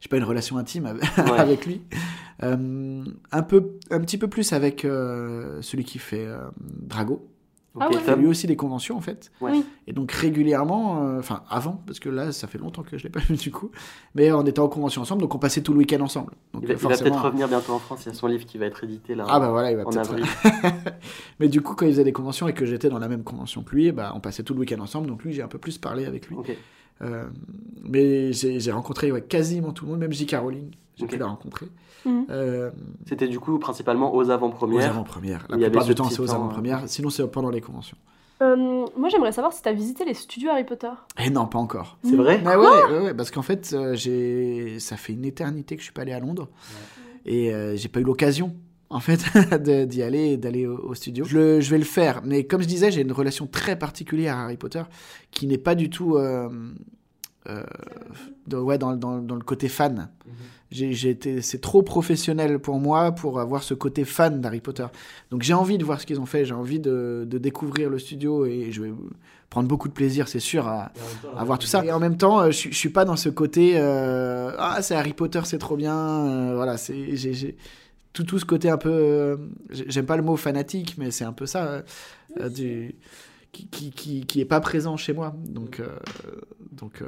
[0.00, 1.38] j'ai pas une relation intime avec, Ouais.
[1.38, 1.82] avec lui.
[2.42, 6.26] Euh, un peu un petit peu plus avec celui qui fait
[6.60, 7.28] Drago.
[7.80, 7.96] Ah ouais.
[8.06, 9.32] Il lui aussi des conventions en fait.
[9.40, 9.62] Ouais.
[9.86, 13.08] Et donc régulièrement, euh, enfin avant, parce que là ça fait longtemps que je l'ai
[13.10, 13.70] pas vu du coup,
[14.14, 16.32] mais on était en convention ensemble, donc on passait tout le week-end ensemble.
[16.52, 18.02] Donc Il va, forcément- peut-être revenir bientôt en France.
[18.04, 19.86] Il y a son livre qui va être édité là Ah bah voilà, il va
[19.86, 20.10] en peut-être.
[20.10, 20.26] avril.
[21.40, 23.62] mais du coup, quand il faisait des conventions et que j'étais dans la même convention
[23.62, 25.78] que lui, bah on passait tout le week-end ensemble, donc lui j'ai un peu plus
[25.78, 26.36] parlé avec lui.
[27.02, 27.24] Euh,
[27.84, 30.26] mais j'ai rencontré ouais, quasiment tout le monde, même J.
[30.26, 31.10] Caroline, j'ai Ok.
[31.10, 31.66] pu la rencontrer.
[32.04, 32.26] Mhm.
[32.30, 32.70] Euh,
[33.06, 34.90] C'était du coup principalement aux aux avant-premières.
[34.90, 35.46] avant-premières.
[35.48, 36.88] La Il y avait plupart du temps, c'est aux avant-premières.
[36.88, 37.96] Sinon, c'est pendant les conventions.
[38.42, 40.90] Euh, moi, j'aimerais savoir si tu as visité les studios Harry Potter.
[41.24, 41.96] Et non, pas encore.
[42.02, 45.76] C'est vrai Mais ouais, ouais, ouais, parce qu'en fait, euh, j'ai, ça fait une éternité
[45.76, 46.48] que je suis pas allé à Londres
[47.24, 48.52] et euh, j'ai pas eu l'occasion.
[48.92, 49.24] En fait,
[49.88, 51.24] d'y aller, d'aller au, au studio.
[51.24, 54.36] Je, le- je vais le faire, mais comme je disais, j'ai une relation très particulière
[54.36, 54.82] à Harry Potter,
[55.30, 56.48] qui n'est pas du tout, euh,
[57.48, 57.62] euh,
[58.46, 60.10] de- ouais, dans, dans, dans le côté fan.
[60.70, 64.86] J'ai été, c'est trop professionnel pour moi pour avoir ce côté fan d'Harry Potter.
[65.30, 67.98] Donc j'ai envie de voir ce qu'ils ont fait, j'ai envie de, de découvrir le
[67.98, 68.92] studio et je vais
[69.50, 70.90] prendre beaucoup de plaisir, c'est sûr, à,
[71.36, 71.84] à voir tout ça.
[71.84, 74.94] Et en même temps, euh, je, je suis pas dans ce côté euh, ah c'est
[74.94, 76.54] Harry Potter, c'est trop bien.
[76.54, 76.94] voilà, c'est
[78.12, 78.90] tout tout ce côté un peu.
[78.90, 79.36] euh,
[79.70, 81.82] j'ai- j'aime pas le mot fanatique, mais c'est un peu ça
[82.40, 82.94] euh, du
[83.52, 85.34] qui, qui, qui, qui est pas présent chez moi.
[85.48, 85.88] Donc euh,
[86.72, 87.02] donc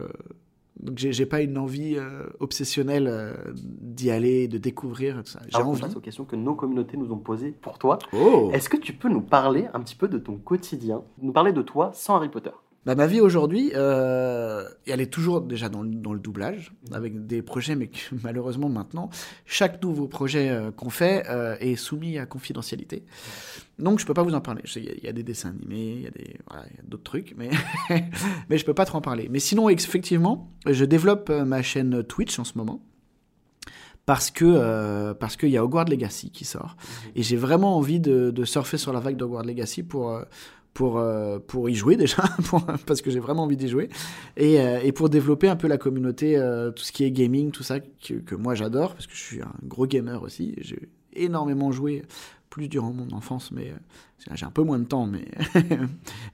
[0.80, 5.40] donc j'ai, pas une envie euh, obsessionnelle euh, d'y aller, de découvrir tout ça.
[5.48, 5.80] J'ai envie.
[5.80, 7.98] passe aux questions que nos communautés nous ont posées pour toi.
[8.12, 8.50] Oh.
[8.52, 11.62] Est-ce que tu peux nous parler un petit peu de ton quotidien, nous parler de
[11.62, 12.50] toi sans Harry Potter
[12.86, 17.76] Bah, ma vie aujourd'hui, euh, elle est toujours déjà dans, le- doublage, avec des projets,
[17.76, 17.90] mais
[18.22, 19.08] malheureusement maintenant,
[19.46, 23.04] chaque nouveau projet euh, qu'on fait euh, est soumis à confidentialité.
[23.78, 24.62] Donc je peux pas vous en parler.
[24.76, 27.50] Il y, a- des dessins animés, il y a d'autres trucs, mais
[28.50, 29.28] mais je peux pas trop en parler.
[29.30, 32.82] Mais sinon, effectivement, je développe ma chaîne Twitch en ce moment.
[34.06, 36.76] Parce que parce qu'il y a Hogwarts Legacy qui sort
[37.16, 40.20] et j'ai vraiment envie de, surfer sur la vague d'Hogwarts Legacy pour
[40.74, 43.88] pour, euh, pour y jouer déjà, pour- parce que j'ai vraiment envie d'y jouer,
[44.36, 47.50] et, euh, et pour développer un peu la communauté, euh, tout ce qui est gaming,
[47.52, 50.54] tout ça, que, que moi j'adore, parce que je suis un gros gamer aussi.
[50.58, 52.02] J'ai énormément joué,
[52.50, 53.72] plus durant mon enfance, mais
[54.34, 55.24] j'ai un peu moins de temps, mais,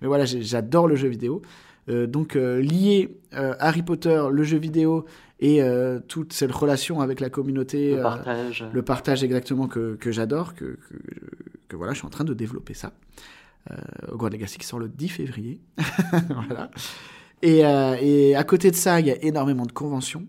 [0.01, 1.43] mais voilà, j'adore le jeu vidéo.
[1.89, 5.07] Donc lier Harry Potter, le jeu vidéo
[5.41, 5.61] et
[6.09, 10.65] toute cette relation avec la communauté, Le partage le partage exactement que, que j'adore, que,
[10.67, 10.95] que,
[11.69, 12.93] que voilà, je suis en train de développer ça.
[13.71, 13.77] Euh,
[14.13, 15.61] Hogwarts Legacy qui sort le 10 février.
[16.29, 16.71] voilà.
[17.43, 20.27] Et, euh, et à côté de ça, il y a énormément de conventions.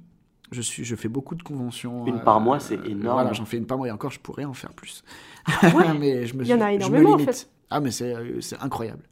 [0.52, 2.06] Je, suis, je fais beaucoup de conventions.
[2.08, 3.22] Une euh, par mois, c'est énorme.
[3.22, 5.04] Voilà, j'en fais une par mois et encore, je pourrais en faire plus.
[5.64, 7.50] ouais mais je me, Il y en a énormément, en fait.
[7.70, 8.14] Ah, mais c'est
[8.60, 9.04] incroyable.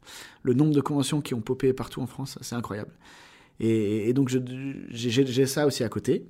[0.42, 2.92] Le nombre de conventions qui ont popé partout en France, c'est incroyable.
[3.58, 4.38] Et, et donc, je-
[4.90, 6.26] j'ai ça aussi à côté.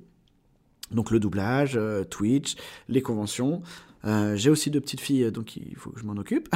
[0.91, 2.55] Donc, le doublage, euh, Twitch,
[2.87, 3.61] les conventions.
[4.05, 6.49] Euh, j'ai aussi deux petites filles, donc il faut que je m'en occupe.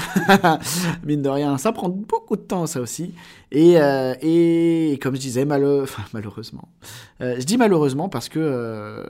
[1.05, 3.13] Mine de rien, ça prend beaucoup de temps, ça aussi.
[3.51, 5.45] Et, euh, comme je disais,
[6.13, 6.69] malheureusement.
[7.21, 9.05] Euh, je dis malheureusement parce que,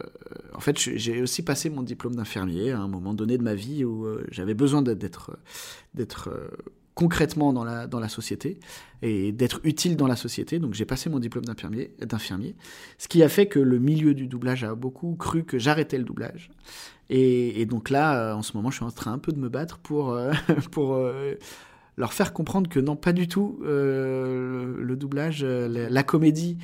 [0.54, 3.86] en fait, j'ai aussi passé mon diplôme d'infirmier à un moment donné de ma vie
[3.86, 5.38] où j'avais besoin d'être-
[6.96, 8.58] concrètement dans la, dans la société
[9.02, 10.60] et d'être utile dans la société.
[10.60, 12.56] Donc j'ai passé mon diplôme d'infirmier,
[12.98, 16.06] ce qui a fait que le milieu du doublage a beaucoup cru que j'arrêtais le
[16.06, 16.50] doublage.
[17.10, 19.50] Et, donc là, euh, en ce moment, je suis en train un peu de me
[19.50, 20.32] battre pour, euh,
[20.72, 21.36] pour euh,
[21.98, 23.60] leur faire comprendre que non, pas du tout.
[23.62, 26.58] le, doublage, la, comédie,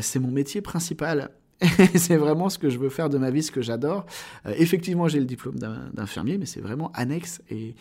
[0.00, 1.30] c'est mon métier principal.
[1.96, 4.06] c'est vraiment ce que je veux faire de ma vie, ce que j'adore.
[4.46, 5.56] Effectivement, j'ai le diplôme
[5.92, 7.42] d'infirmier, mais c'est vraiment annexe.
[7.50, 7.74] Et,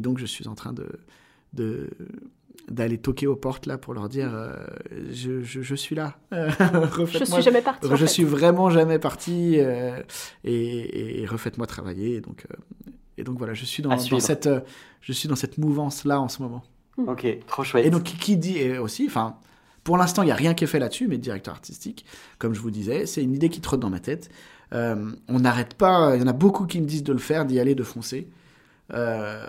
[0.00, 1.90] donc, je suis en train de
[2.70, 4.56] d'aller toquer aux portes là pour leur dire euh,
[5.10, 7.86] je, je, je suis là Je suis jamais partie.
[7.86, 8.06] en je fait.
[8.10, 10.00] suis vraiment jamais parti euh,
[10.44, 12.16] et, et refaites-moi travailler.
[12.16, 14.60] Et donc, euh, et donc voilà, je suis dans, cette, euh,
[15.00, 16.62] je suis dans cette mouvance là en ce moment.
[16.96, 17.84] Ok, trop chouette.
[17.86, 19.36] Et donc qui, qui dit et aussi, enfin
[19.82, 22.06] pour l'instant, il n'y a rien qui est fait là-dessus, mais directeur artistique,
[22.38, 24.30] comme je vous disais, c'est une idée qui trotte dans ma tête.
[24.72, 27.44] Euh, on n'arrête pas, il y en a beaucoup qui me disent de le faire,
[27.44, 28.26] d'y aller, de foncer.
[28.92, 29.46] Euh,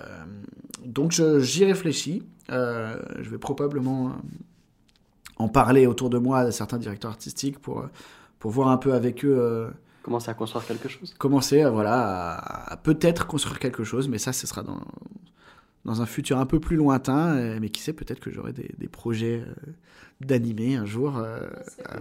[0.83, 2.23] donc j'y réfléchis.
[2.51, 4.11] Euh, je vais probablement euh,
[5.37, 7.85] en parler autour de moi à certains directeurs artistiques pour,
[8.39, 9.71] pour voir un peu avec eux
[10.03, 11.15] Commencer à construire quelque chose.
[11.17, 14.79] commencer voilà, à, à peut-être construire quelque chose, mais ça, ce sera dans,
[15.85, 17.35] dans un futur un peu plus lointain.
[17.35, 19.71] euh, mais qui sait, peut-être que j'aurai des, des projets euh,
[20.21, 21.17] d'animé un jour.
[21.17, 21.39] euh,
[21.91, 21.99] euh,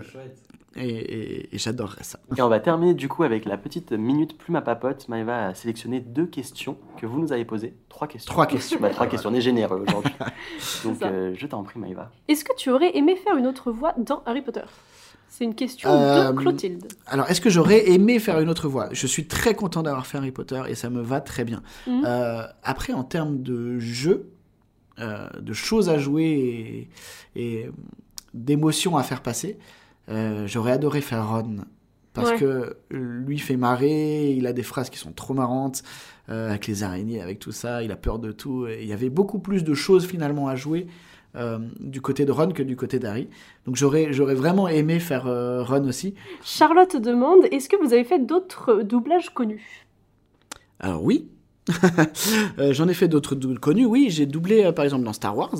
[0.77, 2.19] et et- et j'adorerais ça.
[2.37, 5.09] Et on va terminer du coup avec la petite minute plume à papote.
[5.09, 7.75] Maëva a sélectionné deux questions que vous nous avez posées.
[7.89, 8.33] Trois questions.
[8.33, 8.79] Trois questions.
[8.81, 9.31] Bah, trois questions.
[9.31, 10.13] On est généreux aujourd'hui.
[10.85, 12.11] Donc euh, je t'en prie Maëva.
[12.27, 14.63] Est-ce que tu aurais aimé faire une autre voix dans Harry Potter?
[15.37, 16.85] C'est une question Euh, de Clotilde.
[17.09, 18.89] Alors, est-ce que j'aurais aimé faire une autre voix?
[18.93, 21.61] Je suis très content d'avoir fait Harry Potter et ça me va très bien.
[21.89, 22.05] Mhm.
[22.07, 24.31] Euh, après, en termes de jeu,
[25.01, 26.89] euh, de choses à jouer
[27.35, 27.71] et, et
[28.33, 29.59] d'émotions à faire passer,
[30.09, 31.57] euh, j'aurais adoré faire Ron.
[32.13, 32.39] Parce Ouais.
[32.39, 35.83] que lui fait marrer, il a des phrases qui sont trop marrantes,
[36.29, 38.69] euh, avec les araignées, avec tout ça, il a peur de tout.
[38.69, 40.87] Et il y avait beaucoup plus de choses finalement à jouer
[41.37, 43.29] euh, du côté de Ron que du côté d'Harry.
[43.67, 46.15] Donc j'aurais, j'aurais vraiment aimé faire euh, Ron aussi.
[46.45, 49.87] Charlotte demande est-ce que vous avez fait d'autres doublages connus?
[50.79, 51.29] Alors oui,
[52.59, 53.87] Euh, j'en ai fait d'autres connus.
[53.87, 55.57] Oui, j'ai doublé par exemple dans Star Wars.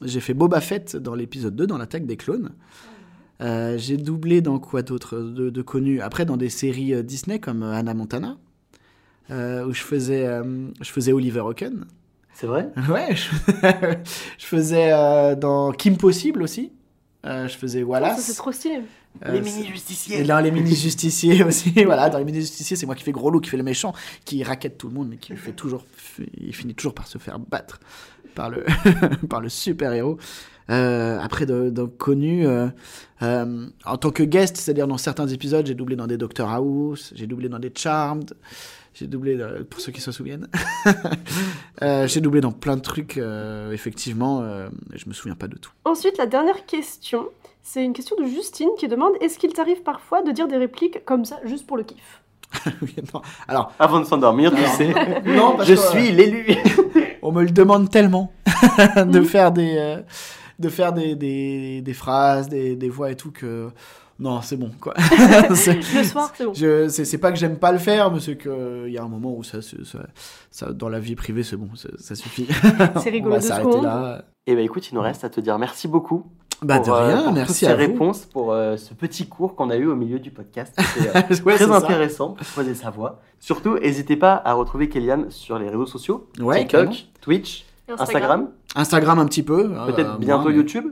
[0.00, 2.52] J'ai fait Boba Fett dans l'épisode 2, dans l'attaque des clones.
[3.40, 6.00] J'ai doublé dans quoi d'autre de, de connus?
[6.00, 8.38] Après, dans des séries Disney comme Hannah Montana,
[9.30, 10.26] où je faisais,
[10.80, 11.86] je faisais Oliver Ocken.
[12.38, 12.68] C'est vrai?
[12.90, 13.30] Ouais, je,
[14.38, 16.70] je faisais euh, dans Kim Possible aussi.
[17.24, 18.20] Euh, je faisais Ça, Wallace.
[18.20, 18.82] c'est trop stylé.
[19.24, 20.20] Euh, Les mini-justiciers.
[20.20, 23.40] et dans les mini-justiciers aussi, voilà, dans les mini-justiciers, c'est moi qui fais gros loup,
[23.40, 23.94] qui fait le méchant,
[24.26, 25.86] qui raquette tout le monde, mais qui fait toujours,
[26.36, 27.80] il finit toujours par se faire battre
[28.34, 28.66] par le,
[29.30, 30.18] par le super-héros.
[30.68, 32.68] Euh, après, de, de connu, euh,
[33.22, 37.12] euh, en tant que guest, c'est-à-dire dans certains épisodes, j'ai doublé dans des Doctor House,
[37.14, 38.34] j'ai doublé dans des Charmed,
[38.98, 40.48] j'ai doublé, euh, pour ceux qui se souviennent,
[41.82, 45.56] Euh, j'ai doublé dans plein de trucs, euh, effectivement, euh, je me souviens pas de
[45.58, 45.70] tout.
[45.84, 47.26] Ensuite, la dernière question,
[47.62, 51.04] c'est une question de Justine qui demande est-ce qu'il t'arrive parfois de dire des répliques
[51.04, 52.22] comme ça, juste pour le kiff?
[53.12, 53.20] Non.
[53.46, 54.88] Alors, Avant de s'endormir, tu sais.
[55.26, 56.46] non, parce Je que, euh, suis l'élu.
[57.20, 58.32] On me le demande tellement
[58.96, 59.24] de Mhm.
[59.26, 60.00] faire des euh,
[60.58, 63.68] de faire des, des, des phrases, des, des voix et tout que
[64.18, 64.94] non, c'est bon quoi.
[65.54, 66.54] C'est- Le soir, c'est bon.
[66.54, 69.08] je c'est pas que j'aime pas le faire, mais c'est que il y a un
[69.08, 69.76] moment où ça, ça,
[70.50, 72.46] ça- dans la vie privée c'est bon, ça, ça suffit.
[73.02, 74.24] C'est rigolo On va s'arrêter là.
[74.46, 76.24] Et bah écoute, il nous reste à te dire merci beaucoup.
[76.62, 77.80] Bah de pour, euh, rien, pour merci toutes ces à vous.
[77.80, 80.74] réponses, pour euh, ce petit cours qu'on a eu au milieu du podcast.
[80.94, 83.20] C'était euh, Ouais, très intéressant pour poser sa voix.
[83.40, 86.28] Surtout, n'hésitez pas à retrouver Kéliane sur les réseaux sociaux.
[86.40, 87.08] Ouais, TikTok.
[87.20, 87.66] Twitch,
[87.98, 89.68] Instagram, Instagram un petit peu.
[89.86, 90.86] peut-être euh, bientôt mais- YouTube.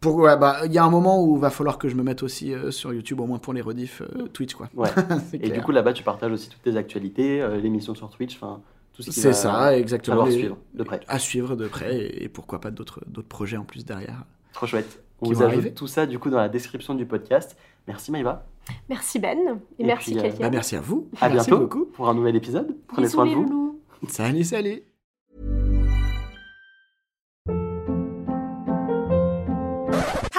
[0.00, 2.22] Pour ouais, bah il y a un moment où va falloir que je me mette
[2.22, 4.68] aussi euh, sur YouTube au moins pour les rediffs euh, Twitch quoi.
[4.74, 4.90] Ouais.
[5.32, 5.52] Et clair.
[5.54, 8.60] du coup, là-bas, tu partages aussi toutes tes actualités, euh, l'émission sur Twitch, enfin,
[8.92, 10.24] tout ce qui c'est va ça exactement.
[10.26, 11.00] Les- suivre de près.
[11.08, 14.24] À suivre de près et, et pourquoi pas d'autres d'autres projets en plus derrière.
[14.52, 15.02] Trop chouette.
[15.22, 17.56] On Qui vous ajoute tout ça, du coup, dans la description du podcast.
[17.88, 18.44] Merci Maïva.
[18.90, 19.38] Merci Ben,
[19.78, 20.30] et, Et merci puis, euh.
[20.40, 21.08] Bah, merci à vous.
[21.20, 21.84] À Merci bientôt beaucoup.
[21.86, 22.76] pour un nouvel épisode.
[22.88, 23.42] Prenez Bisous, soin de vous.
[23.44, 23.80] loulous.
[24.08, 24.82] Salut, salut.